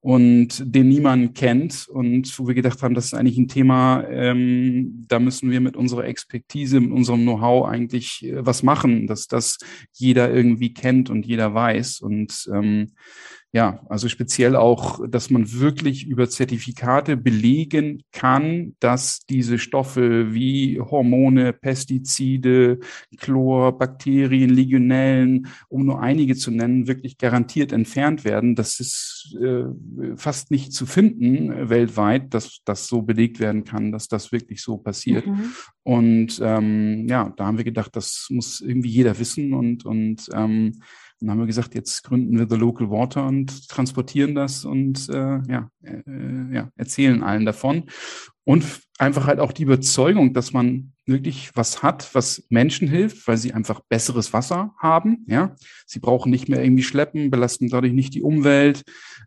[0.00, 5.04] und den niemand kennt und wo wir gedacht haben, das ist eigentlich ein Thema, ähm,
[5.08, 9.58] da müssen wir mit unserer Expertise, mit unserem Know-how eigentlich äh, was machen, dass das
[9.92, 12.92] jeder irgendwie kennt und jeder weiß und ähm,
[13.52, 20.80] ja, also speziell auch, dass man wirklich über Zertifikate belegen kann, dass diese Stoffe wie
[20.80, 22.78] Hormone, Pestizide,
[23.16, 28.54] Chlor, Bakterien, Legionellen, um nur einige zu nennen, wirklich garantiert entfernt werden.
[28.54, 29.64] Das ist äh,
[30.14, 34.62] fast nicht zu finden äh, weltweit, dass das so belegt werden kann, dass das wirklich
[34.62, 35.26] so passiert.
[35.26, 35.52] Mhm.
[35.82, 40.80] Und ähm, ja, da haben wir gedacht, das muss irgendwie jeder wissen und und ähm,
[41.20, 45.40] dann haben wir gesagt, jetzt gründen wir The Local Water und transportieren das und äh,
[45.48, 47.84] ja, äh, ja, erzählen allen davon.
[48.50, 48.64] Und
[48.98, 53.54] einfach halt auch die Überzeugung, dass man wirklich was hat, was Menschen hilft, weil sie
[53.54, 55.24] einfach besseres Wasser haben.
[55.28, 55.54] Ja,
[55.86, 58.82] sie brauchen nicht mehr irgendwie schleppen, belasten dadurch nicht die Umwelt.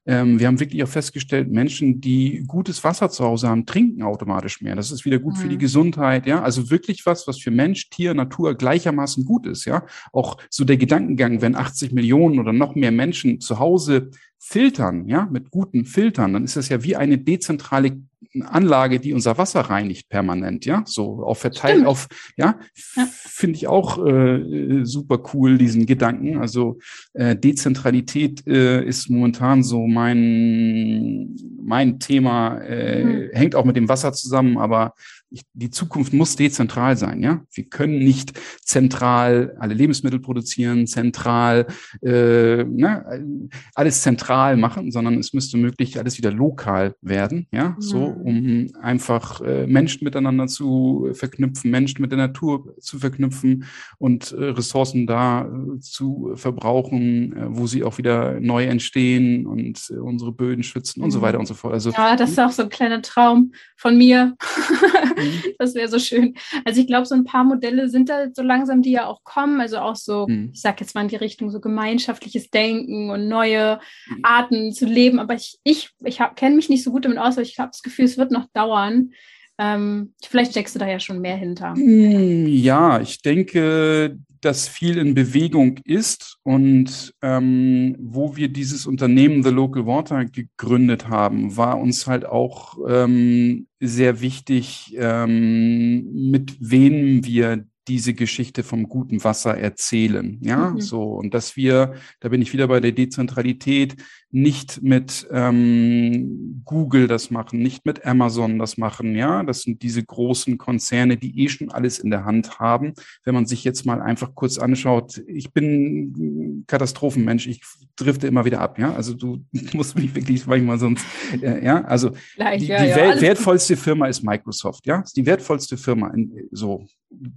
[0.05, 4.59] Ähm, wir haben wirklich auch festgestellt, Menschen, die gutes Wasser zu Hause haben, trinken automatisch
[4.59, 4.75] mehr.
[4.75, 5.39] Das ist wieder gut mhm.
[5.39, 5.61] für die mhm.
[5.61, 6.27] Gesundheit.
[6.27, 9.63] Ja, also wirklich was, was für Mensch, Tier, Natur gleichermaßen gut ist.
[9.63, 15.07] Ja, auch so der Gedankengang, wenn 80 Millionen oder noch mehr Menschen zu Hause filtern,
[15.07, 18.01] ja, mit guten Filtern, dann ist das ja wie eine dezentrale
[18.41, 21.87] Anlage, die unser Wasser reinigt permanent, ja, so auf verteilt Stimmt.
[21.87, 22.59] auf, ja,
[22.95, 23.07] ja.
[23.11, 26.39] finde ich auch äh, super cool diesen Gedanken.
[26.39, 26.79] Also
[27.13, 33.29] äh, Dezentralität äh, ist momentan so mein mein Thema, äh, mhm.
[33.33, 34.93] hängt auch mit dem Wasser zusammen, aber
[35.33, 37.41] ich, die Zukunft muss dezentral sein, ja.
[37.51, 41.65] Wir können nicht zentral alle Lebensmittel produzieren, zentral
[42.03, 47.81] äh, ne, alles zentral machen, sondern es müsste möglich alles wieder lokal werden, ja, mhm.
[47.81, 53.65] so um einfach äh, Menschen miteinander zu verknüpfen, Menschen mit der Natur zu verknüpfen
[53.97, 59.89] und äh, Ressourcen da äh, zu verbrauchen, äh, wo sie auch wieder neu entstehen und
[59.89, 61.05] äh, unsere Böden schützen mhm.
[61.05, 61.23] und so mhm.
[61.23, 61.73] weiter und so fort.
[61.73, 64.35] Also ja, das ist auch so ein kleiner Traum von mir.
[65.23, 65.43] Mhm.
[65.57, 66.35] Das wäre so schön.
[66.65, 69.61] Also ich glaube, so ein paar Modelle sind da so langsam, die ja auch kommen.
[69.61, 70.51] Also auch so, mhm.
[70.53, 74.19] ich sage jetzt mal in die Richtung so gemeinschaftliches Denken und neue mhm.
[74.23, 75.19] Arten zu leben.
[75.19, 77.81] Aber ich, ich, ich kenne mich nicht so gut damit aus, aber ich habe das
[77.81, 79.11] Gefühl, es wird noch dauern.
[79.59, 81.75] Ähm, vielleicht steckst du da ja schon mehr hinter.
[81.75, 89.43] Mm, ja, ich denke, dass viel in Bewegung ist und ähm, wo wir dieses Unternehmen
[89.43, 97.25] The Local Water gegründet haben, war uns halt auch ähm, sehr wichtig, ähm, mit wem
[97.25, 100.37] wir diese Geschichte vom guten Wasser erzählen.
[100.41, 100.81] Ja, mhm.
[100.81, 101.03] so.
[101.03, 103.95] Und dass wir, da bin ich wieder bei der Dezentralität,
[104.33, 109.15] nicht mit ähm, Google das machen, nicht mit Amazon das machen.
[109.15, 112.93] Ja, das sind diese großen Konzerne, die eh schon alles in der Hand haben.
[113.23, 117.61] Wenn man sich jetzt mal einfach kurz anschaut, ich bin Katastrophenmensch, ich
[117.95, 118.79] drifte immer wieder ab.
[118.79, 121.05] Ja, also du musst mich wirklich manchmal sonst,
[121.39, 124.87] äh, ja, also Gleich, die, ja, die ja, wertvollste Firma ist Microsoft.
[124.87, 126.87] Ja, ist die wertvollste Firma in, so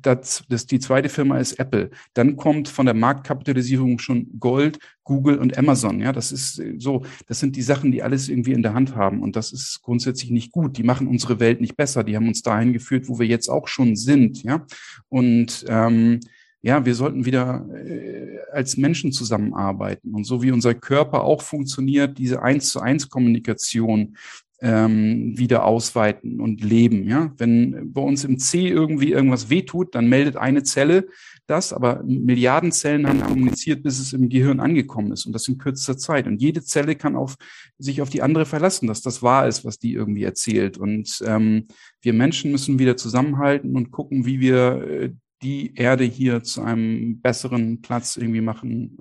[0.03, 1.91] das, das, die zweite Firma ist Apple.
[2.15, 6.01] Dann kommt von der Marktkapitalisierung schon Gold, Google und Amazon.
[6.01, 9.23] Ja, das ist so, das sind die Sachen, die alles irgendwie in der Hand haben.
[9.23, 10.77] Und das ist grundsätzlich nicht gut.
[10.79, 12.05] Die machen unsere Welt nicht besser.
[12.05, 14.43] Die haben uns dahin geführt, wo wir jetzt auch schon sind.
[14.43, 14.67] Ja,
[15.09, 16.21] und ähm,
[16.62, 20.12] ja, wir sollten wieder äh, als Menschen zusammenarbeiten.
[20.12, 24.17] Und so wie unser Körper auch funktioniert, diese eins zu eins Kommunikation,
[24.61, 27.05] ähm, wieder ausweiten und leben.
[27.05, 31.07] Ja, wenn bei uns im C irgendwie irgendwas wehtut, dann meldet eine Zelle
[31.47, 35.59] das, aber Milliarden Zellen haben kommuniziert, bis es im Gehirn angekommen ist und das in
[35.59, 36.27] kürzester Zeit.
[36.27, 37.37] Und jede Zelle kann auf
[37.79, 40.77] sich auf die andere verlassen, dass das wahr ist, was die irgendwie erzählt.
[40.77, 41.66] Und ähm,
[42.03, 47.21] wir Menschen müssen wieder zusammenhalten und gucken, wie wir äh, die Erde hier zu einem
[47.21, 48.97] besseren Platz irgendwie machen.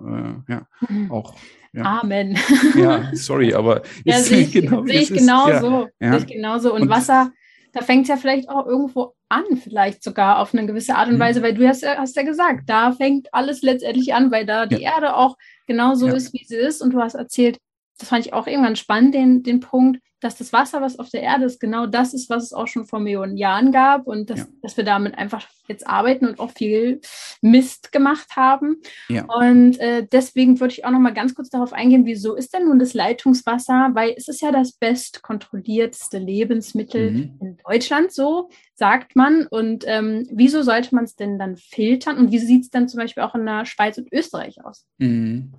[0.48, 1.10] Äh, ja, mhm.
[1.10, 1.34] auch
[1.76, 2.00] ja.
[2.00, 2.38] Amen.
[2.76, 5.88] Ja, sorry, aber ja, sehe ich, genau, seh ich genauso.
[6.00, 6.12] Ja.
[6.12, 6.74] Sehe ich genauso.
[6.74, 7.32] Und, und Wasser,
[7.72, 11.16] da fängt es ja vielleicht auch irgendwo an, vielleicht sogar auf eine gewisse Art und
[11.16, 11.20] mhm.
[11.20, 14.66] Weise, weil du hast ja, hast ja gesagt, da fängt alles letztendlich an, weil da
[14.66, 15.36] die Erde auch
[15.66, 16.80] genauso ist, wie sie ist.
[16.80, 17.58] Und du hast erzählt,
[17.98, 21.22] das fand ich auch irgendwann spannend, den, den Punkt, dass das Wasser, was auf der
[21.22, 24.40] Erde ist, genau das ist, was es auch schon vor Millionen Jahren gab und dass,
[24.40, 24.46] ja.
[24.60, 27.00] dass wir damit einfach jetzt arbeiten und auch viel
[27.42, 28.78] Mist gemacht haben.
[29.08, 29.24] Ja.
[29.26, 32.64] Und äh, deswegen würde ich auch noch mal ganz kurz darauf eingehen, wieso ist denn
[32.64, 33.90] nun das Leitungswasser?
[33.94, 37.38] Weil es ist ja das bestkontrollierteste Lebensmittel mhm.
[37.40, 39.46] in Deutschland, so sagt man.
[39.46, 42.18] Und ähm, wieso sollte man es denn dann filtern?
[42.18, 44.86] Und wie sieht es dann zum Beispiel auch in der Schweiz und Österreich aus?
[44.98, 45.52] Mhm.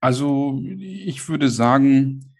[0.00, 2.31] Also ich würde sagen,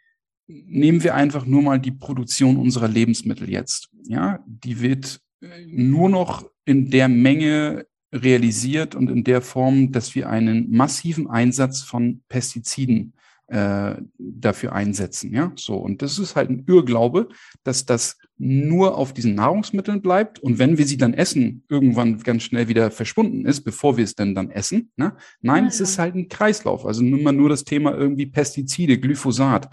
[0.46, 3.88] nehmen wir einfach nur mal die Produktion unserer Lebensmittel jetzt.
[4.04, 10.14] Ja, die wird äh, nur noch in der Menge realisiert und in der Form, dass
[10.14, 13.14] wir einen massiven Einsatz von Pestiziden
[13.52, 15.34] äh, dafür einsetzen.
[15.34, 15.76] Ja, so.
[15.76, 17.28] Und das ist halt ein Irrglaube,
[17.64, 22.42] dass das nur auf diesen Nahrungsmitteln bleibt und wenn wir sie dann essen, irgendwann ganz
[22.42, 24.90] schnell wieder verschwunden ist, bevor wir es denn dann essen.
[24.96, 25.12] Ne?
[25.42, 26.86] Nein, ja, es ist halt ein Kreislauf.
[26.86, 29.68] Also nimm mal nur das Thema irgendwie Pestizide, Glyphosat.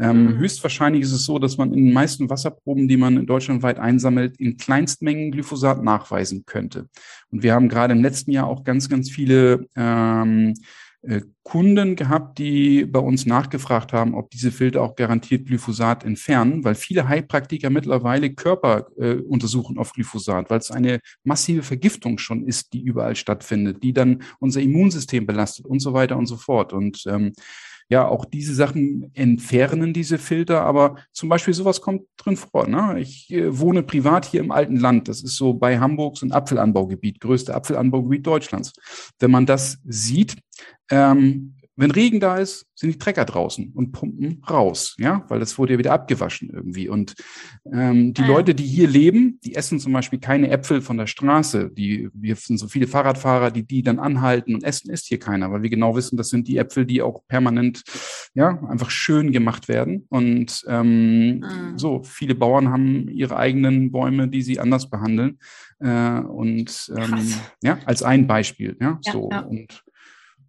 [0.00, 0.38] Ähm, mhm.
[0.38, 3.78] Höchstwahrscheinlich ist es so, dass man in den meisten Wasserproben, die man in Deutschland weit
[3.78, 6.88] einsammelt, in Kleinstmengen Glyphosat nachweisen könnte.
[7.30, 10.54] Und wir haben gerade im letzten Jahr auch ganz, ganz viele ähm, äh,
[11.44, 16.74] Kunden gehabt, die bei uns nachgefragt haben, ob diese Filter auch garantiert Glyphosat entfernen, weil
[16.74, 22.72] viele Heilpraktiker mittlerweile Körper äh, untersuchen auf Glyphosat, weil es eine massive Vergiftung schon ist,
[22.72, 26.72] die überall stattfindet, die dann unser Immunsystem belastet und so weiter und so fort.
[26.72, 27.32] Und ähm,
[27.90, 32.68] ja, auch diese Sachen entfernen diese Filter, aber zum Beispiel sowas kommt drin vor.
[32.68, 33.00] Ne?
[33.00, 35.08] Ich äh, wohne privat hier im alten Land.
[35.08, 38.74] Das ist so bei Hamburg so ein Apfelanbaugebiet, größte Apfelanbaugebiet Deutschlands.
[39.18, 40.36] Wenn man das sieht,
[40.90, 45.58] ähm, wenn Regen da ist, sind die Trecker draußen und pumpen raus, ja, weil das
[45.58, 46.88] wurde ja wieder abgewaschen irgendwie.
[46.88, 47.14] Und
[47.72, 48.32] ähm, die ah, ja.
[48.32, 51.70] Leute, die hier leben, die essen zum Beispiel keine Äpfel von der Straße.
[51.70, 55.52] Die, wir sind so viele Fahrradfahrer, die die dann anhalten und essen isst hier keiner,
[55.52, 57.84] weil wir genau wissen, das sind die Äpfel, die auch permanent,
[58.34, 60.04] ja, einfach schön gemacht werden.
[60.08, 61.78] Und ähm, mhm.
[61.78, 65.38] so viele Bauern haben ihre eigenen Bäume, die sie anders behandeln.
[65.78, 69.42] Äh, und ähm, ja, als ein Beispiel, ja, ja so ja.
[69.42, 69.84] und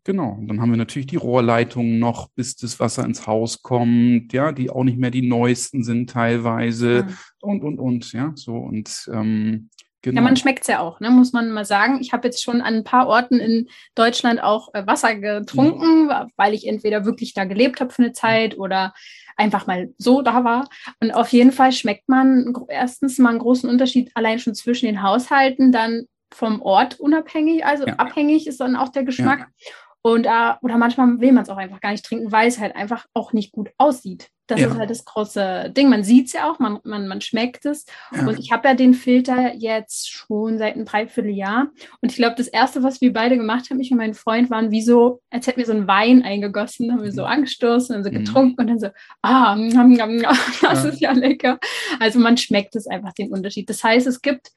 [0.04, 0.32] Genau.
[0.40, 4.52] Und dann haben wir natürlich die Rohrleitungen noch, bis das Wasser ins Haus kommt, ja,
[4.52, 7.16] die auch nicht mehr die neuesten sind teilweise mhm.
[7.42, 9.70] und, und, und, ja, so und ähm,
[10.02, 10.22] Genau.
[10.22, 12.00] Ja, man schmeckt's ja auch, ne, muss man mal sagen.
[12.00, 16.28] Ich habe jetzt schon an ein paar Orten in Deutschland auch äh, Wasser getrunken, ja.
[16.38, 18.94] weil ich entweder wirklich da gelebt habe für eine Zeit oder
[19.36, 20.70] einfach mal so da war.
[21.02, 25.04] Und auf jeden Fall schmeckt man erstens mal einen großen Unterschied allein schon zwischen den
[25.04, 27.96] Haushalten, dann vom Ort unabhängig, also ja.
[27.96, 29.40] abhängig ist dann auch der Geschmack.
[29.40, 29.72] Ja.
[30.02, 32.76] Und äh, oder manchmal will man es auch einfach gar nicht trinken, weil es halt
[32.76, 34.30] einfach auch nicht gut aussieht.
[34.50, 34.68] Das ja.
[34.68, 35.90] ist halt das große Ding.
[35.90, 37.86] Man sieht es ja auch, man, man, man schmeckt es.
[38.12, 38.26] Ja.
[38.26, 41.68] Und ich habe ja den Filter jetzt schon seit einem Dreivierteljahr.
[42.02, 44.72] Und ich glaube, das Erste, was wir beide gemacht haben, ich und mein Freund, waren
[44.72, 47.28] wie so, als hätten wir so einen Wein eingegossen, haben wir so mhm.
[47.28, 48.16] angestoßen und so mhm.
[48.16, 48.60] getrunken mhm.
[48.60, 48.88] und dann so,
[49.22, 50.24] ah, mm, mm,
[50.62, 50.90] das ja.
[50.90, 51.60] ist ja lecker.
[52.00, 53.70] Also man schmeckt es einfach den Unterschied.
[53.70, 54.50] Das heißt, es gibt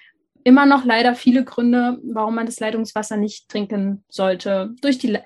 [0.44, 4.74] immer noch leider viele Gründe, warum man das Leitungswasser nicht trinken sollte.
[4.80, 5.18] Durch die,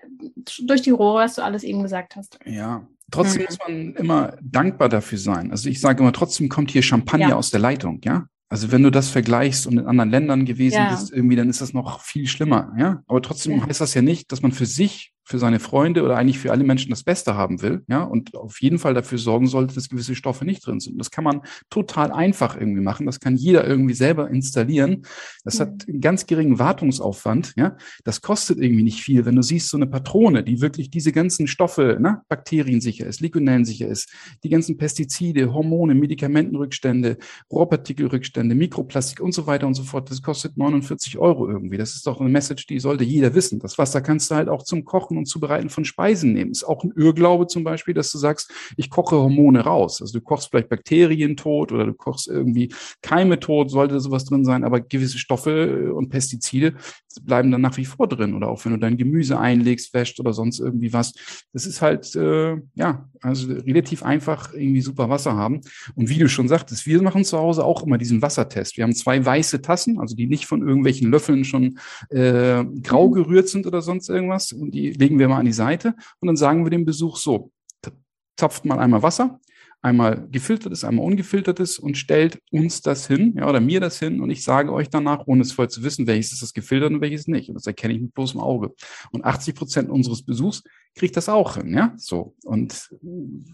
[0.65, 2.39] durch die Rohre, was du alles eben gesagt hast.
[2.45, 3.47] Ja, trotzdem mhm.
[3.47, 5.51] muss man immer dankbar dafür sein.
[5.51, 7.37] Also ich sage immer, trotzdem kommt hier Champagner ja.
[7.37, 8.27] aus der Leitung, ja.
[8.49, 10.91] Also wenn du das vergleichst und in anderen Ländern gewesen ja.
[10.91, 13.03] bist, irgendwie, dann ist das noch viel schlimmer, ja.
[13.07, 13.67] Aber trotzdem ja.
[13.67, 16.63] heißt das ja nicht, dass man für sich für seine Freunde oder eigentlich für alle
[16.63, 20.15] Menschen das Beste haben will, ja, und auf jeden Fall dafür sorgen sollte, dass gewisse
[20.15, 21.01] Stoffe nicht drin sind.
[21.01, 23.07] Das kann man total einfach irgendwie machen.
[23.07, 25.03] Das kann jeder irgendwie selber installieren.
[25.45, 27.77] Das hat einen ganz geringen Wartungsaufwand, ja.
[28.05, 29.27] Das kostet irgendwie nicht viel.
[29.27, 33.89] Wenn du siehst, so eine Patrone, die wirklich diese ganzen Stoffe, ne, bakteriensicher ist, ligonellensicher
[33.89, 34.13] ist,
[34.45, 37.17] die ganzen Pestizide, Hormone, Medikamentenrückstände,
[37.51, 41.79] Rohrpartikelrückstände, Mikroplastik und so weiter und so fort, das kostet 49 Euro irgendwie.
[41.79, 43.59] Das ist doch eine Message, die sollte jeder wissen.
[43.59, 46.51] Das Wasser kannst du halt auch zum Kochen Kochen und Zubereiten von Speisen nehmen.
[46.51, 50.01] Ist auch ein Irrglaube zum Beispiel, dass du sagst, ich koche Hormone raus.
[50.01, 54.45] Also du kochst vielleicht Bakterien tot oder du kochst irgendwie Keime tot, sollte sowas drin
[54.45, 56.75] sein, aber gewisse Stoffe und Pestizide
[57.23, 58.35] bleiben dann nach wie vor drin.
[58.35, 61.15] Oder auch wenn du dein Gemüse einlegst, wäscht oder sonst irgendwie was.
[61.53, 65.61] Das ist halt, äh, ja, also relativ einfach irgendwie super Wasser haben.
[65.95, 68.77] Und wie du schon sagtest, wir machen zu Hause auch immer diesen Wassertest.
[68.77, 71.79] Wir haben zwei weiße Tassen, also die nicht von irgendwelchen Löffeln schon
[72.11, 74.53] äh, grau gerührt sind oder sonst irgendwas.
[74.53, 77.53] Und die legen wir mal an die Seite und dann sagen wir dem Besuch so,
[78.37, 79.41] zapft mal einmal Wasser,
[79.87, 84.31] einmal gefiltertes, einmal ungefiltertes und stellt uns das hin, ja, oder mir das hin und
[84.31, 87.29] ich sage euch danach, ohne es vorher zu wissen, welches ist das gefiltert und welches
[87.29, 87.49] nicht.
[87.49, 88.75] Und das erkenne ich mit bloßem Auge.
[89.13, 90.65] Und 80 Prozent unseres Besuchs
[90.97, 92.35] kriegt das auch hin, ja, so.
[92.45, 92.89] Und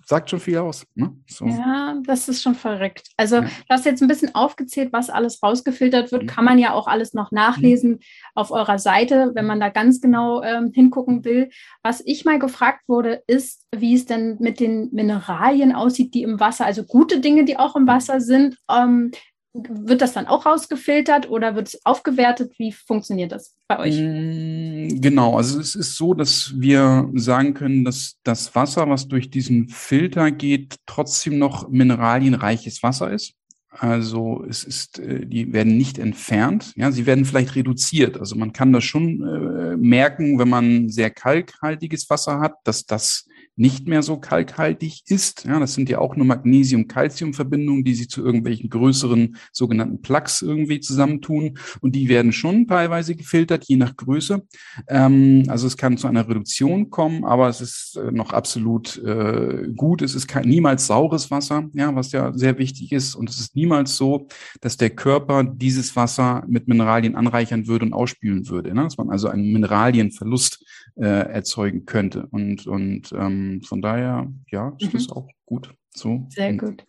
[0.07, 1.13] sagt schon viel aus, ne?
[1.27, 1.45] So.
[1.45, 3.09] Ja, das ist schon verrückt.
[3.17, 3.43] Also, ja.
[3.43, 6.27] du hast jetzt ein bisschen aufgezählt, was alles rausgefiltert wird, mhm.
[6.29, 7.99] kann man ja auch alles noch nachlesen mhm.
[8.37, 11.51] auf eurer Seite, wenn man da ganz genau ähm, hingucken will.
[11.83, 16.41] Was ich mal gefragt wurde, ist, wie es denn mit den Mineralien aussieht, die im
[16.41, 18.57] Wasser, also gute Dinge, die auch im Wasser sind.
[18.71, 19.13] Ähm,
[19.55, 22.55] wird das dann auch rausgefiltert oder wird es aufgewertet?
[22.57, 23.99] Wie funktioniert das bei euch?
[24.01, 29.31] Mm, genau, also es ist so, dass wir sagen können, dass das Wasser, was durch
[29.31, 33.35] diesen Filter geht, trotzdem noch mineralienreiches Wasser ist.
[33.69, 38.19] Also es ist, äh, die werden nicht entfernt, ja, sie werden vielleicht reduziert.
[38.19, 43.27] Also man kann das schon äh, merken, wenn man sehr kalkhaltiges Wasser hat, dass das
[43.57, 45.45] nicht mehr so kalkhaltig ist.
[45.45, 50.81] Ja, das sind ja auch nur Magnesium-Calcium-Verbindungen, die sich zu irgendwelchen größeren sogenannten Plaques irgendwie
[50.81, 51.59] zusammentun.
[51.81, 54.43] Und die werden schon teilweise gefiltert, je nach Größe.
[54.89, 59.69] Ähm, also es kann zu einer Reduktion kommen, aber es ist äh, noch absolut äh,
[59.77, 60.01] gut.
[60.01, 63.15] Es ist kein, niemals saures Wasser, ja, was ja sehr wichtig ist.
[63.15, 64.29] Und es ist niemals so,
[64.63, 68.75] dass der Körper dieses Wasser mit Mineralien anreichern würde und ausspülen würde.
[68.75, 68.85] Ne?
[68.85, 70.65] Dass man also einen Mineralienverlust
[70.97, 72.27] äh, erzeugen könnte.
[72.31, 74.99] Und, und ähm, von daher, ja, ist mhm.
[74.99, 75.75] das auch gut.
[75.95, 76.27] So.
[76.31, 76.85] Sehr gut.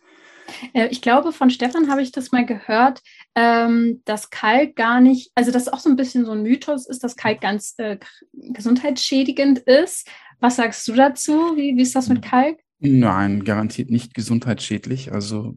[0.74, 3.01] Äh, ich glaube, von Stefan habe ich das mal gehört,
[3.36, 7.04] ähm, dass Kalk gar nicht, also das auch so ein bisschen so ein Mythos ist,
[7.04, 7.97] dass Kalk ganz äh,
[8.34, 10.10] gesundheitsschädigend ist.
[10.39, 11.56] Was sagst du dazu?
[11.56, 12.22] Wie, wie ist das mit.
[12.22, 12.60] Kalk?
[12.86, 15.14] Nein, garantiert nicht gesundheitsschädlich.
[15.14, 15.56] Also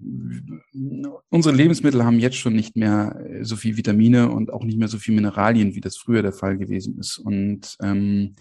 [1.29, 4.87] unsere Lebensmittel haben jetzt schon nicht mehr äh, so viel Vitamine und auch nicht mehr
[4.87, 7.19] so viel Mineralien, wie das früher der Fall gewesen ist.
[7.19, 8.37] Und ähm,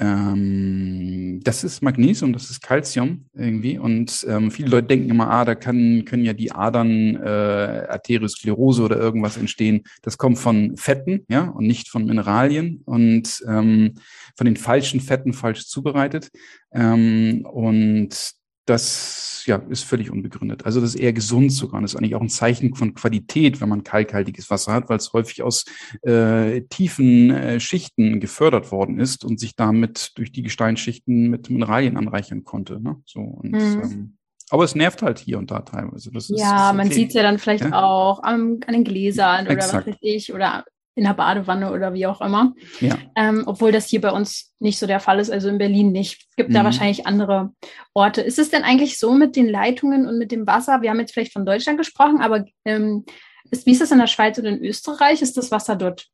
[0.00, 3.78] ähm, das ist Magnesium, das ist Calcium irgendwie.
[3.78, 8.82] Und ähm, viele Leute denken immer, ah, da kann, können ja die Adern äh, Arteriosklerose
[8.82, 9.82] oder irgendwas entstehen.
[10.00, 13.94] Das kommt von Fetten, ja, und nicht von Mineralien und ähm,
[14.36, 16.30] von den falschen Fetten falsch zubereitet.
[16.72, 20.64] Ähm, und das ja, ist völlig unbegründet.
[20.66, 21.78] Also das ist eher gesund sogar.
[21.78, 24.98] Und das ist eigentlich auch ein Zeichen von Qualität, wenn man kalkhaltiges Wasser hat, weil
[24.98, 25.64] es häufig aus
[26.02, 31.96] äh, tiefen äh, Schichten gefördert worden ist und sich damit durch die Gesteinsschichten mit Mineralien
[31.96, 32.80] anreichern konnte.
[32.80, 32.96] Ne?
[33.06, 33.80] So und mhm.
[33.82, 34.16] ähm,
[34.52, 36.10] aber es nervt halt hier und da teilweise.
[36.10, 36.76] Das ist, ja, ist okay.
[36.76, 37.82] man sieht es ja dann vielleicht ja?
[37.82, 39.86] auch an, an den Gläsern oder Exakt.
[39.86, 40.64] was weiß ich oder
[40.94, 42.54] in der Badewanne oder wie auch immer.
[42.80, 42.98] Ja.
[43.16, 46.26] Ähm, obwohl das hier bei uns nicht so der Fall ist, also in Berlin nicht.
[46.30, 46.54] Es gibt mhm.
[46.54, 47.52] da wahrscheinlich andere
[47.94, 48.20] Orte.
[48.20, 50.82] Ist es denn eigentlich so mit den Leitungen und mit dem Wasser?
[50.82, 53.04] Wir haben jetzt vielleicht von Deutschland gesprochen, aber ähm,
[53.50, 55.22] ist, wie ist das in der Schweiz oder in Österreich?
[55.22, 56.08] Ist das Wasser dort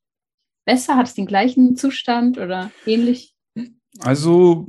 [0.65, 0.95] besser?
[0.95, 3.33] Hat es den gleichen Zustand oder ähnlich?
[3.99, 4.67] Also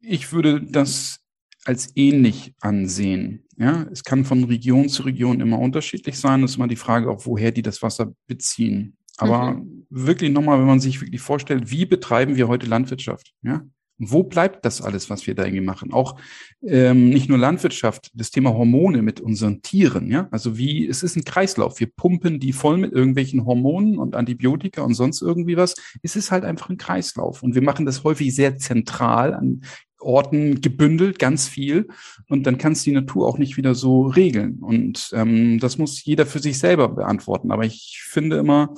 [0.00, 1.23] ich würde das
[1.64, 3.44] als ähnlich ansehen.
[3.56, 6.42] Ja, es kann von Region zu Region immer unterschiedlich sein.
[6.42, 8.96] Das ist immer die Frage auch, woher die das Wasser beziehen.
[9.16, 9.86] Aber mhm.
[9.90, 13.32] wirklich nochmal, wenn man sich wirklich vorstellt, wie betreiben wir heute Landwirtschaft?
[13.42, 13.62] Ja,
[13.98, 15.92] wo bleibt das alles, was wir da irgendwie machen?
[15.92, 16.18] Auch
[16.62, 20.26] ähm, nicht nur Landwirtschaft, das Thema Hormone mit unseren Tieren, ja.
[20.32, 21.78] Also wie, es ist ein Kreislauf.
[21.78, 25.76] Wir pumpen die voll mit irgendwelchen Hormonen und Antibiotika und sonst irgendwie was.
[26.02, 27.44] Es ist halt einfach ein Kreislauf.
[27.44, 29.62] Und wir machen das häufig sehr zentral an
[30.04, 31.88] Orten gebündelt, ganz viel.
[32.28, 34.58] Und dann kann es die Natur auch nicht wieder so regeln.
[34.60, 37.50] Und ähm, das muss jeder für sich selber beantworten.
[37.50, 38.74] Aber ich finde immer,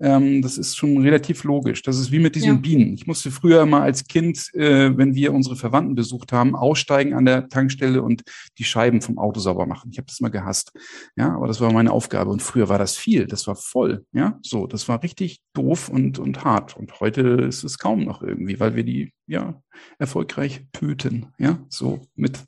[0.00, 1.82] ähm, das ist schon relativ logisch.
[1.82, 2.54] Das ist wie mit diesen ja.
[2.54, 2.94] Bienen.
[2.94, 7.24] Ich musste früher immer als Kind, äh, wenn wir unsere Verwandten besucht haben, aussteigen an
[7.24, 8.22] der Tankstelle und
[8.58, 9.90] die Scheiben vom Auto sauber machen.
[9.90, 10.72] Ich habe das mal gehasst.
[11.16, 12.30] Ja, aber das war meine Aufgabe.
[12.30, 13.26] Und früher war das viel.
[13.26, 14.04] Das war voll.
[14.12, 14.66] Ja, so.
[14.66, 16.76] Das war richtig doof und und hart.
[16.76, 19.60] Und heute ist es kaum noch irgendwie, weil wir die ja
[19.98, 21.32] erfolgreich töten.
[21.38, 22.44] Ja, so mit.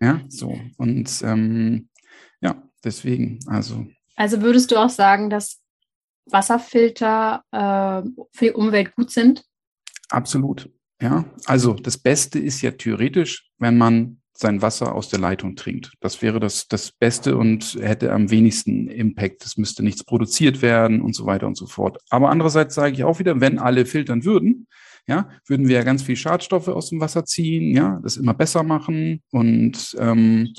[0.00, 1.88] Ja, so und ähm,
[2.40, 3.86] ja, deswegen also.
[4.16, 5.61] Also würdest du auch sagen, dass
[6.26, 9.44] Wasserfilter äh, für die Umwelt gut sind?
[10.10, 10.70] Absolut.
[11.00, 15.92] Ja, also das Beste ist ja theoretisch, wenn man sein Wasser aus der Leitung trinkt.
[16.00, 19.44] Das wäre das, das Beste und hätte am wenigsten Impact.
[19.44, 21.98] Es müsste nichts produziert werden und so weiter und so fort.
[22.10, 24.66] Aber andererseits sage ich auch wieder, wenn alle filtern würden,
[25.06, 28.62] ja, würden wir ja ganz viel Schadstoffe aus dem Wasser ziehen, ja, das immer besser
[28.62, 30.54] machen und ähm,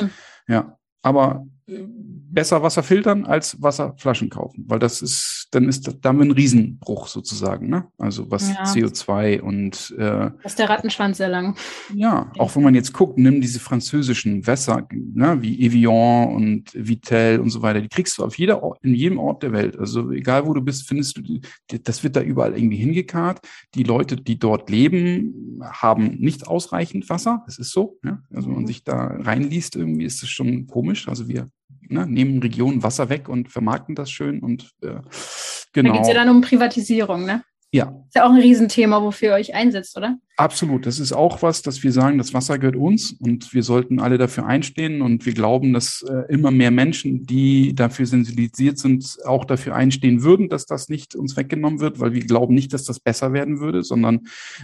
[0.47, 5.99] ja, aber äh, besser Wasser filtern als Wasserflaschen kaufen, weil das ist, dann ist das
[6.01, 7.85] damit ein Riesenbruch sozusagen, ne?
[7.97, 8.63] Also was ja.
[8.63, 11.55] CO2 und äh, ist der Rattenschwanz sehr lang.
[11.93, 17.39] Ja, auch wenn man jetzt guckt, nimm diese französischen Wässer, ne, wie Evian und Vitel
[17.39, 19.77] und so weiter, die kriegst du auf jeder Ort, in jedem Ort der Welt.
[19.77, 21.39] Also egal wo du bist, findest du,
[21.83, 23.41] das wird da überall irgendwie hingekarrt.
[23.75, 27.43] Die Leute, die dort leben, haben nicht ausreichend Wasser.
[27.45, 27.99] Das ist so.
[28.03, 28.21] Ja?
[28.33, 28.67] Also wenn man mhm.
[28.67, 31.07] sich da reinliest, irgendwie ist das schon komisch.
[31.07, 31.47] Also wir
[31.81, 34.99] ne, nehmen Regionen Wasser weg und vermarkten das schön und äh,
[35.73, 35.89] genau.
[35.89, 37.43] Da geht es ja dann um Privatisierung, ne?
[37.73, 38.03] Ja.
[38.07, 40.19] Ist ja auch ein Riesenthema, wofür ihr euch einsetzt, oder?
[40.35, 40.87] Absolut.
[40.87, 44.17] Das ist auch was, dass wir sagen, das Wasser gehört uns und wir sollten alle
[44.17, 49.45] dafür einstehen und wir glauben, dass äh, immer mehr Menschen, die dafür sensibilisiert sind, auch
[49.45, 52.99] dafür einstehen würden, dass das nicht uns weggenommen wird, weil wir glauben nicht, dass das
[52.99, 54.21] besser werden würde, sondern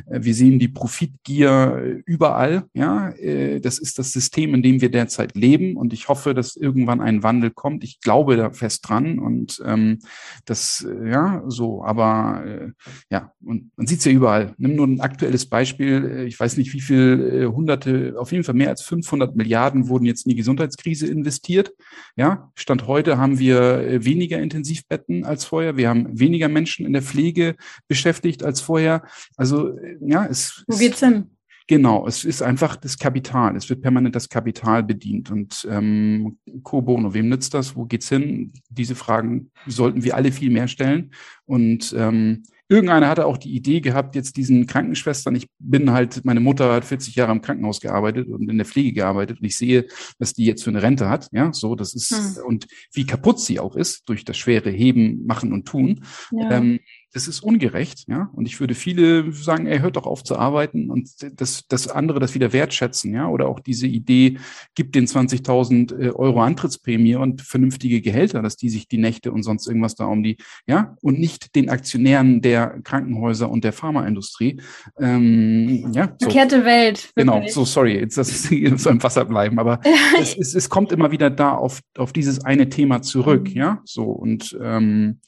[0.08, 2.66] äh, wir sehen die Profitgier äh, überall.
[2.74, 6.56] Ja, äh, das ist das System, in dem wir derzeit leben und ich hoffe, dass
[6.56, 7.84] irgendwann ein Wandel kommt.
[7.84, 10.00] Ich glaube da fest dran und ähm,
[10.46, 12.72] das, äh, ja, so, aber äh,
[13.10, 14.54] ja, und man sieht es ja überall.
[14.58, 16.06] Nimm nur ein aktuelles Beispiel.
[16.06, 19.88] Äh, ich weiß nicht, wie viel äh, hunderte, auf jeden Fall mehr als 500 Milliarden
[19.88, 21.74] wurden jetzt in die Gesundheitskrise investiert.
[22.16, 25.78] Ja, Stand heute haben wir äh, weniger Intensivbetten als vorher.
[25.78, 27.56] Wir haben weniger Menschen in der Pflege
[27.88, 29.04] beschäftigt als vorher.
[29.38, 30.64] Also, ja, es.
[30.68, 31.26] Wo geht's hin?
[31.70, 33.56] Genau, es ist einfach das Kapital.
[33.56, 35.30] Es wird permanent das Kapital bedient.
[35.30, 37.76] Und ähm, Co Bono, wem nützt das?
[37.76, 38.54] Wo geht's hin?
[38.70, 41.12] Diese Fragen sollten wir alle viel mehr stellen.
[41.46, 46.40] Und ähm, irgendeiner hatte auch die Idee gehabt, jetzt diesen Krankenschwestern, ich bin halt, meine
[46.40, 49.88] Mutter hat 40 Jahre im Krankenhaus gearbeitet und in der Pflege gearbeitet und ich sehe,
[50.20, 52.44] was die jetzt für eine Rente hat, ja, so, das ist, hm.
[52.46, 56.06] und wie kaputt sie auch ist durch das schwere Heben, Machen und Tun.
[56.32, 56.52] Ja.
[56.52, 56.80] Ähm,
[57.12, 58.30] das ist ungerecht, ja.
[58.34, 62.20] Und ich würde viele sagen, ey, hört doch auf zu arbeiten und das, das andere
[62.20, 63.28] das wieder wertschätzen, ja.
[63.28, 64.38] Oder auch diese Idee,
[64.76, 69.44] gibt den 20.000 äh, Euro Antrittsprämie und vernünftige Gehälter, dass die sich die Nächte und
[69.44, 70.38] sonst irgendwas da um die,
[70.68, 70.96] ja.
[71.02, 74.62] Und nicht den Aktionären der Krankenhäuser und der Pharmaindustrie.
[75.00, 76.16] Ähm, ja.
[76.20, 76.30] So.
[76.30, 77.12] Verkehrte Welt.
[77.16, 77.54] Genau, wirklich.
[77.54, 79.82] Genau, so sorry, jetzt das ist so im Wasser bleiben, aber
[80.20, 83.82] es, es, es kommt immer wieder da auf, auf dieses eine Thema zurück, ja.
[83.84, 85.22] So und ähm,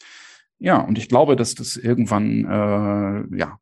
[0.63, 3.57] ja, und ich glaube, dass das irgendwann, äh, ja,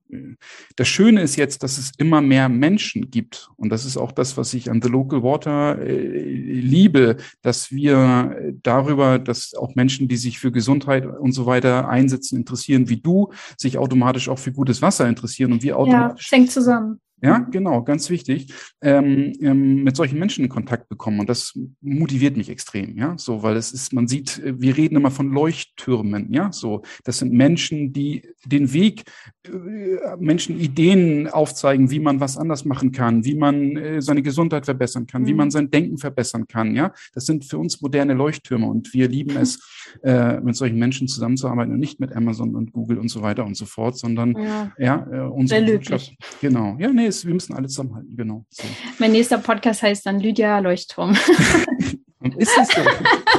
[0.75, 3.49] das Schöne ist jetzt, dass es immer mehr Menschen gibt.
[3.55, 8.53] Und das ist auch das, was ich an The Local Water äh, liebe, dass wir
[8.63, 13.31] darüber, dass auch Menschen, die sich für Gesundheit und so weiter einsetzen, interessieren, wie du,
[13.57, 16.29] sich automatisch auch für gutes Wasser interessieren und wir automatisch.
[16.29, 16.99] Ja, hängt zusammen.
[17.21, 21.19] Ja, genau, ganz wichtig, ähm, ähm, mit solchen Menschen in Kontakt bekommen.
[21.19, 25.11] Und das motiviert mich extrem, ja, so, weil es ist, man sieht, wir reden immer
[25.11, 26.81] von Leuchttürmen, ja, so.
[27.03, 29.03] Das sind Menschen, die den Weg,
[29.45, 34.65] äh, Menschen Ideen aufzeigen, wie man was anders machen kann, wie man äh, seine Gesundheit
[34.65, 35.27] verbessern kann, mhm.
[35.27, 35.51] wie man mhm.
[35.51, 36.93] sein Denken verbessern kann, ja.
[37.13, 39.59] Das sind für uns moderne Leuchttürme und wir lieben es,
[40.03, 43.57] äh, mit solchen Menschen zusammenzuarbeiten und nicht mit Amazon und Google und so weiter und
[43.57, 46.13] so fort, sondern, ja, ja äh, unsere Botschaft.
[46.39, 48.45] Genau, ja, nee, ist, wir müssen alle zusammenhalten, genau.
[48.49, 48.63] So.
[48.99, 51.11] Mein nächster Podcast heißt dann Lydia Leuchtturm.
[52.37, 52.81] ist das so?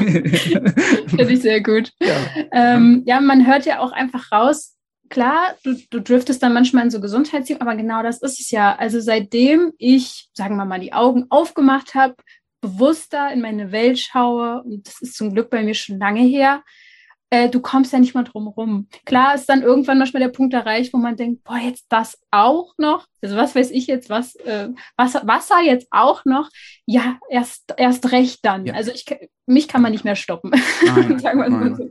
[1.08, 1.92] Finde ich sehr gut.
[2.00, 2.16] Ja.
[2.52, 4.76] Ähm, ja, man hört ja auch einfach raus,
[5.08, 8.76] klar, du, du driftest dann manchmal in so Gesundheitsthemen, aber genau das ist es ja.
[8.76, 12.14] Also seitdem ich, sagen wir mal, die Augen aufgemacht habe,
[12.60, 16.62] bewusster in meine Welt schaue, und das ist zum Glück bei mir schon lange her,
[17.30, 18.88] äh, du kommst ja nicht mal drum rum.
[19.06, 22.74] Klar ist dann irgendwann manchmal der Punkt erreicht, wo man denkt, boah, jetzt das auch
[22.76, 23.06] noch.
[23.22, 26.50] Also was weiß ich jetzt, was äh, Wasser, Wasser jetzt auch noch.
[26.86, 28.66] Ja, erst erst recht dann.
[28.66, 28.74] Ja.
[28.74, 29.06] Also ich
[29.46, 30.50] mich kann man nicht mehr stoppen.
[30.84, 31.76] Nein, nein.
[31.76, 31.90] So.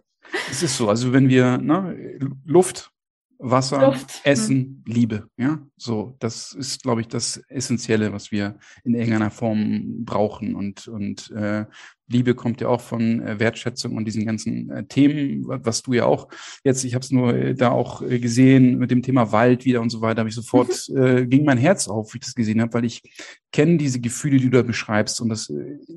[0.50, 2.92] Es ist so, also wenn wir ne, Luft,
[3.38, 4.20] Wasser, Luft.
[4.26, 4.94] Essen, hm.
[4.94, 10.56] Liebe, ja, so das ist, glaube ich, das Essentielle, was wir in irgendeiner Form brauchen
[10.56, 11.66] und und äh,
[12.10, 16.06] Liebe kommt ja auch von äh, Wertschätzung und diesen ganzen äh, Themen, was du ja
[16.06, 16.28] auch
[16.64, 19.92] jetzt, ich habe es nur äh, da auch gesehen mit dem Thema Wald wieder und
[19.92, 20.98] so weiter, habe ich sofort, mhm.
[20.98, 23.04] äh, ging mein Herz auf, wie ich das gesehen habe, weil ich
[23.52, 25.52] kenne diese Gefühle, die du da beschreibst und das,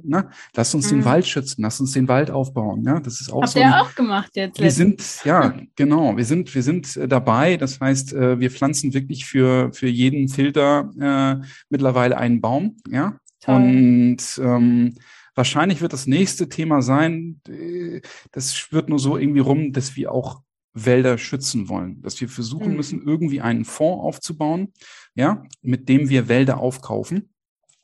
[0.05, 0.97] na, lass uns mhm.
[0.97, 3.61] den Wald schützen, lass uns den Wald aufbauen, ja, das ist auch Habt so.
[3.61, 4.61] Habt ihr auch gemacht jetzt?
[4.61, 9.73] Wir sind, ja, genau, wir sind, wir sind dabei, das heißt, wir pflanzen wirklich für,
[9.73, 13.55] für jeden Filter äh, mittlerweile einen Baum, ja, Toll.
[13.55, 14.95] und ähm,
[15.35, 18.01] Wahrscheinlich wird das nächste Thema sein, äh,
[18.33, 20.43] das wird nur so irgendwie rum, dass wir auch
[20.75, 22.77] Wälder schützen wollen, dass wir versuchen mhm.
[22.77, 24.73] müssen, irgendwie einen Fonds aufzubauen,
[25.15, 27.35] ja, mit dem wir Wälder aufkaufen,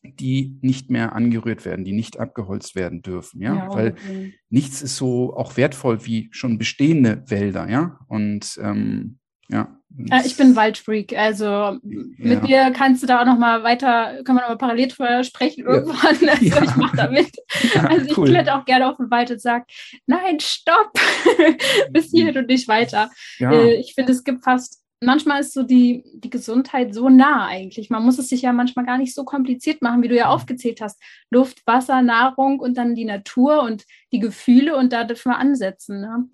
[0.03, 4.35] die nicht mehr angerührt werden, die nicht abgeholzt werden dürfen, ja, ja weil okay.
[4.49, 9.19] nichts ist so auch wertvoll wie schon bestehende Wälder, ja, und ähm,
[9.49, 9.78] ja,
[10.25, 11.79] ich bin Waldfreak, also ja.
[12.19, 15.25] mit dir kannst du da auch noch mal weiter, können wir noch mal parallel drüber
[15.25, 16.17] sprechen irgendwann.
[16.21, 16.29] Ja.
[16.39, 16.63] Also ja.
[16.63, 17.31] ich mache da mit.
[17.89, 18.29] also ich cool.
[18.29, 19.65] kletter auch gerne auf den Wald und sage,
[20.07, 20.93] nein, stopp,
[21.91, 23.11] bis hierhin und nicht weiter.
[23.41, 27.91] Äh, ich finde, es gibt fast manchmal ist so die, die Gesundheit so nah eigentlich.
[27.91, 30.81] Man muss es sich ja manchmal gar nicht so kompliziert machen, wie du ja aufgezählt
[30.81, 31.01] hast.
[31.31, 36.01] Luft, Wasser, Nahrung und dann die Natur und die Gefühle und da dürfen wir ansetzen.
[36.01, 36.29] Ne?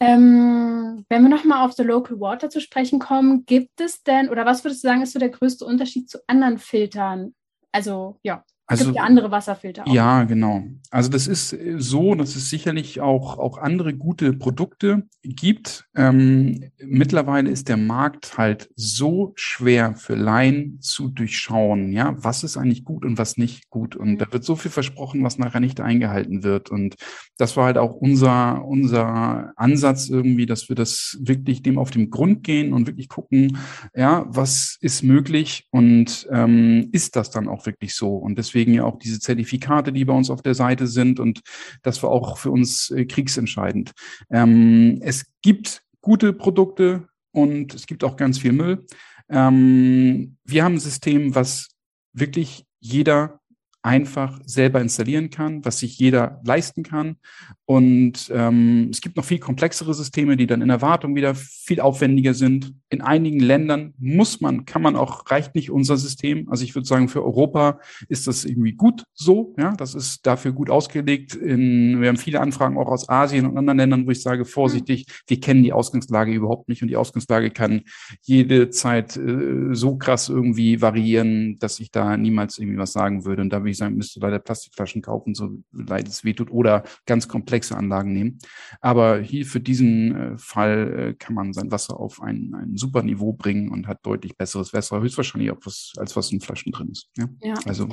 [0.00, 4.46] Ähm, wenn wir nochmal auf The Local Water zu sprechen kommen, gibt es denn, oder
[4.46, 7.34] was würdest du sagen, ist so der größte Unterschied zu anderen Filtern?
[7.72, 8.44] Also, ja.
[8.70, 9.92] Also, gibt ja andere Wasserfilter auch.
[9.92, 10.62] Ja, genau.
[10.92, 15.88] Also das ist äh, so, dass es sicherlich auch, auch andere gute Produkte gibt.
[15.96, 22.56] Ähm, mittlerweile ist der Markt halt so schwer für Laien zu durchschauen, ja, was ist
[22.56, 23.96] eigentlich gut und was nicht gut.
[23.96, 24.18] Und mhm.
[24.18, 26.70] da wird so viel versprochen, was nachher nicht eingehalten wird.
[26.70, 26.94] Und
[27.38, 32.10] das war halt auch unser, unser Ansatz irgendwie, dass wir das wirklich dem auf den
[32.10, 33.58] Grund gehen und wirklich gucken,
[33.96, 38.14] ja, was ist möglich und ähm, ist das dann auch wirklich so?
[38.14, 41.40] Und deswegen deswegen ja auch diese Zertifikate, die bei uns auf der Seite sind und
[41.82, 43.92] das war auch für uns äh, kriegsentscheidend.
[44.28, 48.84] Ähm, es gibt gute Produkte und es gibt auch ganz viel Müll.
[49.30, 51.68] Ähm, wir haben ein System, was
[52.12, 53.39] wirklich jeder
[53.82, 57.16] einfach selber installieren kann, was sich jeder leisten kann.
[57.64, 61.80] Und ähm, es gibt noch viel komplexere Systeme, die dann in der Wartung wieder viel
[61.80, 62.74] aufwendiger sind.
[62.88, 66.50] In einigen Ländern muss man, kann man auch, reicht nicht unser System.
[66.50, 67.78] Also ich würde sagen, für Europa
[68.08, 69.54] ist das irgendwie gut so.
[69.56, 71.34] Ja, das ist dafür gut ausgelegt.
[71.36, 75.06] In, wir haben viele Anfragen auch aus Asien und anderen Ländern, wo ich sage, vorsichtig,
[75.28, 77.82] wir kennen die Ausgangslage überhaupt nicht und die Ausgangslage kann
[78.22, 83.42] jede Zeit äh, so krass irgendwie variieren, dass ich da niemals irgendwie was sagen würde.
[83.42, 87.28] Und da würde ich sagen, müsste leider Plastikflaschen kaufen, so leid es wehtut, oder ganz
[87.28, 88.38] komplexe Anlagen nehmen.
[88.80, 93.02] Aber hier für diesen äh, Fall äh, kann man sein Wasser auf ein, ein super
[93.02, 96.90] Niveau bringen und hat deutlich besseres Wasser, höchstwahrscheinlich auch was, als was in Flaschen drin
[96.90, 97.08] ist.
[97.16, 97.28] Ja?
[97.40, 97.54] ja.
[97.66, 97.88] Also.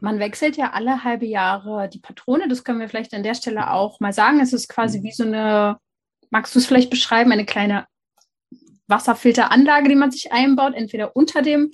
[0.00, 2.48] Man wechselt ja alle halbe Jahre die Patrone.
[2.48, 4.40] Das können wir vielleicht an der Stelle auch mal sagen.
[4.40, 5.78] Es ist quasi wie so eine,
[6.30, 7.86] magst du es vielleicht beschreiben, eine kleine
[8.88, 11.70] Wasserfilteranlage, die man sich einbaut, entweder unter dem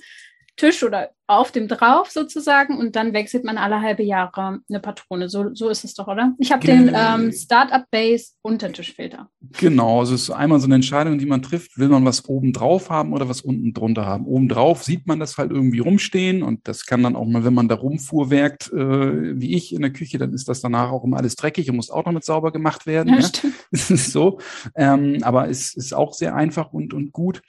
[0.56, 5.28] Tisch oder auf dem drauf sozusagen und dann wechselt man alle halbe Jahre eine Patrone.
[5.28, 6.34] So, so ist es doch, oder?
[6.38, 9.28] Ich habe den ähm, Startup Base Untertischfilter.
[9.58, 11.78] Genau, also es ist einmal so eine Entscheidung, die man trifft.
[11.78, 14.26] Will man was oben drauf haben oder was unten drunter haben?
[14.26, 17.54] Oben drauf sieht man das halt irgendwie rumstehen und das kann dann auch mal, wenn
[17.54, 21.18] man da rumfuhrwerkt, äh, wie ich in der Küche, dann ist das danach auch immer
[21.18, 23.14] alles dreckig und muss auch noch mit sauber gemacht werden.
[23.14, 23.26] Ja, ja?
[23.26, 23.54] stimmt.
[23.72, 24.40] so.
[24.74, 27.42] Ähm, aber es ist auch sehr einfach und, und gut.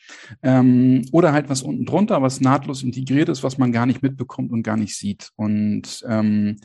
[0.43, 4.51] Ähm, oder halt was unten drunter, was nahtlos integriert ist, was man gar nicht mitbekommt
[4.51, 5.31] und gar nicht sieht.
[5.35, 6.57] Und ähm,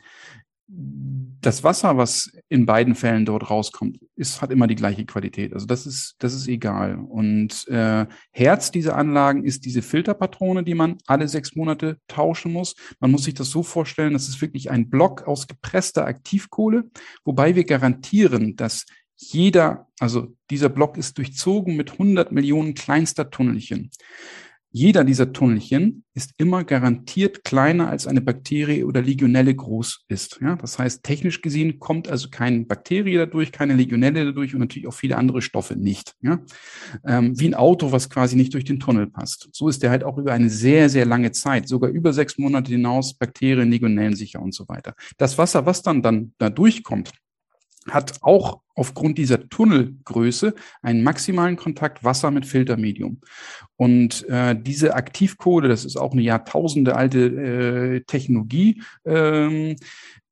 [0.69, 5.53] das Wasser, was in beiden Fällen dort rauskommt, ist, hat immer die gleiche Qualität.
[5.53, 6.97] Also das ist, das ist egal.
[6.97, 12.75] Und äh, Herz dieser Anlagen ist diese Filterpatrone, die man alle sechs Monate tauschen muss.
[12.99, 16.91] Man muss sich das so vorstellen, das ist wirklich ein Block aus gepresster Aktivkohle,
[17.25, 23.91] wobei wir garantieren, dass jeder, also dieser Block ist durchzogen mit 100 Millionen kleinster Tunnelchen.
[24.71, 30.39] Jeder dieser Tunnelchen ist immer garantiert kleiner als eine Bakterie oder Legionelle groß ist.
[30.43, 34.89] Ja, das heißt, technisch gesehen kommt also keine Bakterie dadurch, keine Legionelle dadurch und natürlich
[34.89, 36.15] auch viele andere Stoffe nicht.
[36.21, 36.41] Ja,
[37.07, 39.49] ähm, wie ein Auto, was quasi nicht durch den Tunnel passt.
[39.53, 42.71] So ist der halt auch über eine sehr, sehr lange Zeit, sogar über sechs Monate
[42.73, 44.95] hinaus, Bakterien, Legionellen sicher und so weiter.
[45.17, 47.13] Das Wasser, was dann, dann da durchkommt,
[47.91, 53.21] hat auch aufgrund dieser Tunnelgröße einen maximalen Kontakt Wasser mit Filtermedium.
[53.77, 59.77] Und äh, diese Aktivkohle, das ist auch eine Jahrtausende alte äh, Technologie, ähm,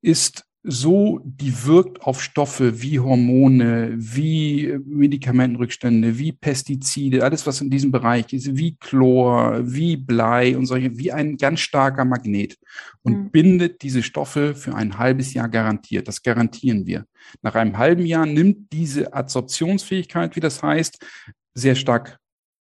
[0.01, 7.69] ist so, die wirkt auf Stoffe wie Hormone, wie Medikamentenrückstände, wie Pestizide, alles was in
[7.69, 12.57] diesem Bereich ist, wie Chlor, wie Blei und solche, wie ein ganz starker Magnet
[13.03, 13.31] und mhm.
[13.31, 16.07] bindet diese Stoffe für ein halbes Jahr garantiert.
[16.07, 17.05] Das garantieren wir.
[17.41, 21.05] Nach einem halben Jahr nimmt diese Adsorptionsfähigkeit, wie das heißt,
[21.53, 22.17] sehr stark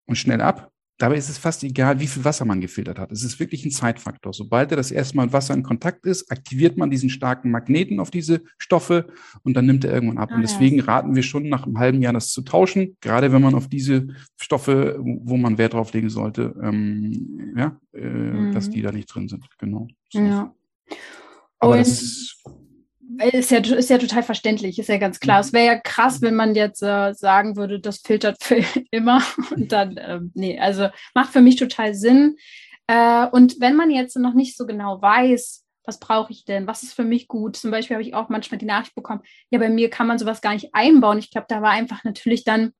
[0.06, 0.73] und schnell ab.
[0.96, 3.10] Dabei ist es fast egal, wie viel Wasser man gefiltert hat.
[3.10, 4.32] Es ist wirklich ein Zeitfaktor.
[4.32, 8.12] Sobald er das erste Mal Wasser in Kontakt ist, aktiviert man diesen starken Magneten auf
[8.12, 9.08] diese Stoffe
[9.42, 10.30] und dann nimmt er irgendwann ab.
[10.32, 10.84] Ah, und deswegen ja.
[10.84, 14.06] raten wir schon nach einem halben Jahr das zu tauschen, gerade wenn man auf diese
[14.36, 18.52] Stoffe, wo man Wert drauf legen sollte, ähm, ja, äh, mhm.
[18.52, 19.44] dass die da nicht drin sind.
[19.58, 19.88] Genau.
[20.10, 20.20] So.
[20.20, 20.54] Ja.
[21.58, 22.44] Aber und das ist
[23.32, 25.40] ist ja, ist ja total verständlich, ist ja ganz klar.
[25.40, 29.22] Es wäre ja krass, wenn man jetzt äh, sagen würde, das filtert für immer.
[29.54, 32.36] Und dann, äh, nee, also macht für mich total Sinn.
[32.86, 36.82] Äh, und wenn man jetzt noch nicht so genau weiß, was brauche ich denn, was
[36.82, 39.68] ist für mich gut, zum Beispiel habe ich auch manchmal die Nachricht bekommen, ja, bei
[39.68, 41.18] mir kann man sowas gar nicht einbauen.
[41.18, 42.72] Ich glaube, da war einfach natürlich dann,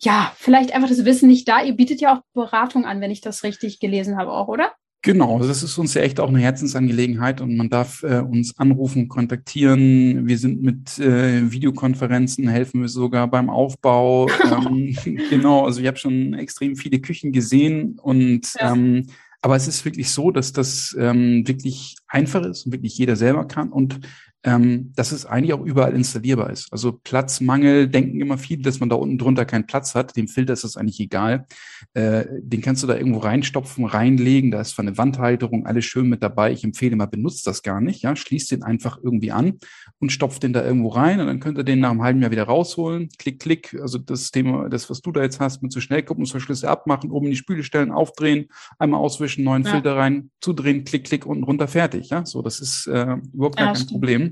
[0.00, 1.62] ja, vielleicht einfach das Wissen nicht da.
[1.62, 4.72] Ihr bietet ja auch Beratung an, wenn ich das richtig gelesen habe, auch, oder?
[5.04, 9.08] Genau, das ist uns ja echt auch eine Herzensangelegenheit und man darf äh, uns anrufen,
[9.08, 10.28] kontaktieren.
[10.28, 14.28] Wir sind mit äh, Videokonferenzen, helfen wir sogar beim Aufbau.
[14.44, 14.96] ähm,
[15.28, 18.72] genau, also ich habe schon extrem viele Küchen gesehen und ja.
[18.72, 19.06] ähm,
[19.40, 23.44] aber es ist wirklich so, dass das ähm, wirklich einfach ist und wirklich jeder selber
[23.44, 23.98] kann und
[24.44, 26.72] ähm, dass es eigentlich auch überall installierbar ist.
[26.72, 30.16] Also Platzmangel denken immer viele, dass man da unten drunter keinen Platz hat.
[30.16, 31.46] Dem Filter ist das eigentlich egal.
[31.94, 34.50] Äh, den kannst du da irgendwo reinstopfen, reinlegen.
[34.50, 36.52] Da ist zwar eine Wandhalterung, alles schön mit dabei.
[36.52, 38.02] Ich empfehle mal, benutzt das gar nicht.
[38.02, 39.58] Ja, schließt den einfach irgendwie an
[40.00, 42.32] und stopft den da irgendwo rein und dann könnt ihr den nach einem halben Jahr
[42.32, 43.10] wieder rausholen.
[43.18, 43.76] Klick, klick.
[43.80, 47.32] Also das Thema, das, was du da jetzt hast, mit so Schnellkupplungsverschlüsse abmachen, oben in
[47.32, 48.46] die Spüle stellen, aufdrehen,
[48.78, 49.70] einmal auswischen, neuen ja.
[49.70, 52.10] Filter rein, zudrehen, klick, klick, unten runter, fertig.
[52.10, 53.90] Ja, so, das ist äh, überhaupt gar ja, kein stimmt.
[53.92, 54.31] Problem.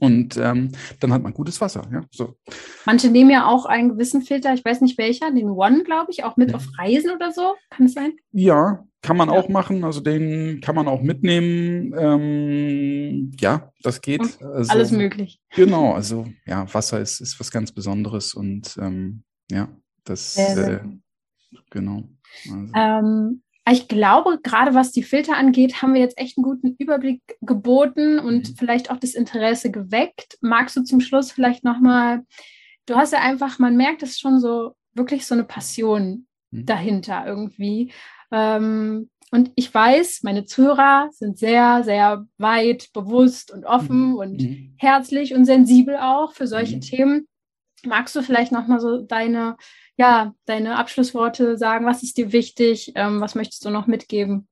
[0.00, 1.86] Und ähm, dann hat man gutes Wasser.
[1.92, 2.34] Ja, so.
[2.86, 6.24] Manche nehmen ja auch einen gewissen Filter, ich weiß nicht welcher, den One, glaube ich,
[6.24, 6.56] auch mit ja.
[6.56, 7.54] auf Reisen oder so.
[7.68, 8.14] Kann es sein?
[8.32, 9.34] Ja, kann man ja.
[9.34, 9.84] auch machen.
[9.84, 11.94] Also den kann man auch mitnehmen.
[11.98, 14.42] Ähm, ja, das geht.
[14.42, 15.38] Also, alles möglich.
[15.54, 19.68] Genau, also ja, Wasser ist, ist was ganz Besonderes und ähm, ja,
[20.04, 20.70] das sehr, sehr.
[20.70, 22.08] Äh, genau.
[22.50, 22.72] Also.
[22.74, 23.42] Ähm,
[23.72, 28.18] ich glaube, gerade was die Filter angeht, haben wir jetzt echt einen guten Überblick geboten
[28.18, 28.56] und mhm.
[28.56, 30.38] vielleicht auch das Interesse geweckt.
[30.40, 32.22] Magst du zum Schluss vielleicht nochmal,
[32.86, 36.66] du hast ja einfach, man merkt es schon so, wirklich so eine Passion mhm.
[36.66, 37.92] dahinter irgendwie.
[38.32, 44.14] Ähm, und ich weiß, meine Zuhörer sind sehr, sehr weit, bewusst und offen mhm.
[44.16, 44.74] und mhm.
[44.76, 46.80] herzlich und sensibel auch für solche mhm.
[46.80, 47.28] Themen.
[47.84, 49.56] Magst du vielleicht nochmal so deine,
[50.00, 51.84] ja, deine Abschlussworte sagen?
[51.84, 52.92] Was ist dir wichtig?
[52.94, 54.48] Ähm, was möchtest du noch mitgeben?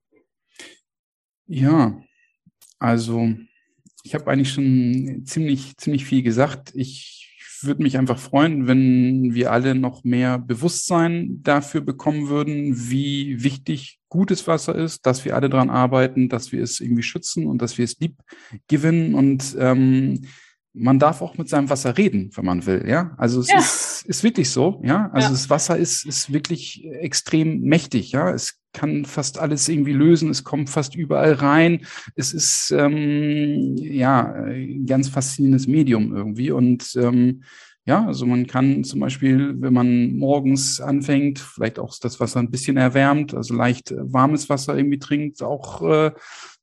[1.47, 1.99] Ja,
[2.79, 3.31] also
[4.03, 6.73] ich habe eigentlich schon ziemlich, ziemlich viel gesagt.
[6.75, 13.43] Ich würde mich einfach freuen, wenn wir alle noch mehr Bewusstsein dafür bekommen würden, wie
[13.43, 17.63] wichtig gutes Wasser ist, dass wir alle daran arbeiten, dass wir es irgendwie schützen und
[17.63, 18.17] dass wir es lieb
[18.69, 20.27] gewinnen und ähm,
[20.75, 23.13] man darf auch mit seinem Wasser reden, wenn man will, ja.
[23.17, 23.59] Also es ja.
[23.59, 25.11] ist, ist wirklich so, ja.
[25.13, 25.33] Also ja.
[25.33, 28.31] das Wasser ist, ist wirklich extrem mächtig, ja.
[28.31, 31.87] Es kann fast alles irgendwie lösen, es kommt fast überall rein.
[32.15, 36.51] Es ist ähm, ja ein ganz faszinierendes Medium irgendwie.
[36.51, 37.43] Und ähm,
[37.89, 42.51] ja, also man kann zum Beispiel, wenn man morgens anfängt, vielleicht auch das Wasser ein
[42.51, 46.11] bisschen erwärmt, also leicht warmes Wasser irgendwie trinkt, auch äh,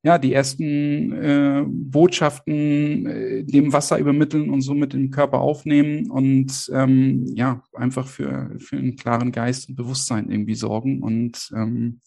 [0.03, 6.69] ja, die ersten äh, Botschaften äh, dem Wasser übermitteln und somit den Körper aufnehmen und
[6.71, 11.01] ähm, ja, einfach für, für einen klaren Geist und Bewusstsein irgendwie sorgen.
[11.01, 12.01] Und ähm,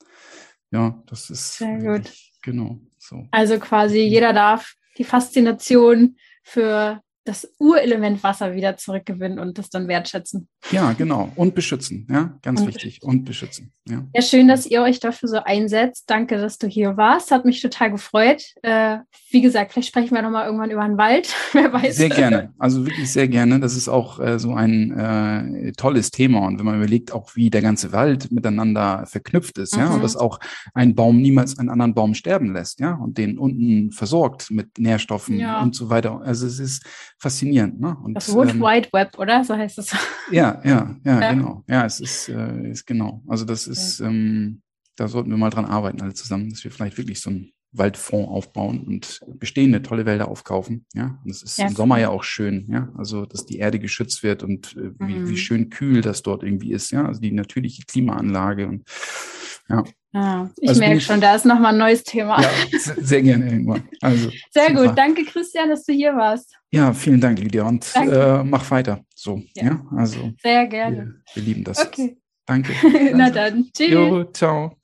[0.71, 2.13] ja, das ist sehr gut.
[2.45, 2.79] Genau.
[2.99, 3.27] So.
[3.33, 9.87] Also quasi jeder darf die Faszination für das Urelement Wasser wieder zurückgewinnen und das dann
[9.87, 10.49] wertschätzen.
[10.71, 11.31] Ja, genau.
[11.37, 13.03] Und beschützen, ja, ganz und wichtig.
[13.03, 13.73] Und beschützen.
[13.89, 14.05] Ja.
[14.15, 16.05] ja, schön, dass ihr euch dafür so einsetzt.
[16.09, 17.31] Danke, dass du hier warst.
[17.31, 18.43] Hat mich total gefreut.
[18.63, 18.99] Äh,
[19.31, 21.35] wie gesagt, vielleicht sprechen wir nochmal irgendwann über den Wald.
[21.53, 21.97] Wer weiß.
[21.97, 22.53] Sehr gerne.
[22.59, 23.61] Also wirklich sehr gerne.
[23.61, 26.47] Das ist auch äh, so ein äh, tolles Thema.
[26.47, 29.83] Und wenn man überlegt, auch wie der ganze Wald miteinander verknüpft ist, mhm.
[29.83, 30.41] ja, und dass auch
[30.75, 35.39] ein Baum niemals einen anderen Baum sterben lässt, ja, und den unten versorgt mit Nährstoffen
[35.39, 35.61] ja.
[35.61, 36.21] und so weiter.
[36.23, 36.85] Also es ist
[37.19, 37.81] faszinierend.
[37.81, 37.97] Ne?
[38.03, 39.45] Und, das World ähm, Wide Web, oder?
[39.45, 39.95] So heißt es.
[40.31, 41.65] Ja, ja, ja, ja, genau.
[41.67, 43.23] Ja, es ist, äh, ist genau.
[43.29, 44.09] Also das ist, ja.
[44.09, 44.61] ähm,
[44.95, 48.29] da sollten wir mal dran arbeiten, alle zusammen, dass wir vielleicht wirklich so einen Waldfonds
[48.29, 50.85] aufbauen und bestehende tolle Wälder aufkaufen.
[50.95, 52.67] Ja, und es ist ja, im Sommer ja auch schön.
[52.71, 55.29] Ja, also dass die Erde geschützt wird und äh, wie, mhm.
[55.31, 56.91] wie schön kühl das dort irgendwie ist.
[56.91, 58.85] Ja, also die natürliche Klimaanlage und
[59.69, 59.85] ja.
[60.15, 62.41] Ah, ich also merke schon, da ist nochmal ein neues Thema.
[62.41, 62.51] Ja,
[62.97, 63.87] sehr gerne irgendwann.
[64.01, 66.57] Also, sehr gut, danke Christian, dass du hier warst.
[66.71, 69.05] Ja, vielen Dank, Lydia, und äh, mach weiter.
[69.15, 69.87] So, ja, ja?
[69.97, 70.97] also sehr gerne.
[70.97, 71.87] Wir, wir lieben das.
[71.87, 72.17] Okay.
[72.47, 72.73] Danke.
[73.15, 73.91] Na dann, tschüss.
[73.91, 74.78] Jo, ciao.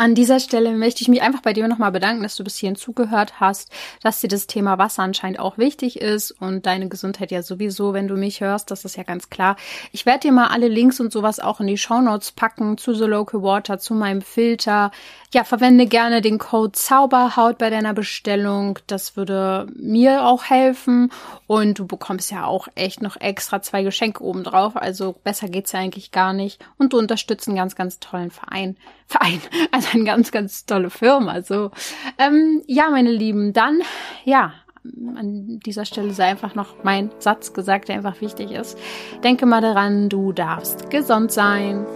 [0.00, 2.74] An dieser Stelle möchte ich mich einfach bei dir nochmal bedanken, dass du bis hierhin
[2.74, 3.70] zugehört hast,
[4.02, 8.08] dass dir das Thema Wasser anscheinend auch wichtig ist und deine Gesundheit ja sowieso, wenn
[8.08, 9.56] du mich hörst, das ist ja ganz klar.
[9.92, 12.94] Ich werde dir mal alle Links und sowas auch in die Show Notes packen zu
[12.94, 14.90] The Local Water, zu meinem Filter.
[15.34, 18.78] Ja, verwende gerne den Code Zauberhaut bei deiner Bestellung.
[18.86, 21.12] Das würde mir auch helfen
[21.46, 24.76] und du bekommst ja auch echt noch extra zwei Geschenke obendrauf.
[24.76, 28.78] Also besser geht's ja eigentlich gar nicht und du unterstützt einen ganz, ganz tollen Verein.
[29.10, 29.40] Verein,
[29.72, 31.42] also eine ganz, ganz tolle Firma.
[31.42, 31.70] So,
[32.18, 33.80] ähm, ja, meine Lieben, dann,
[34.24, 34.52] ja,
[35.16, 38.78] an dieser Stelle sei einfach noch mein Satz gesagt, der einfach wichtig ist.
[39.22, 41.86] Denke mal daran, du darfst gesund sein.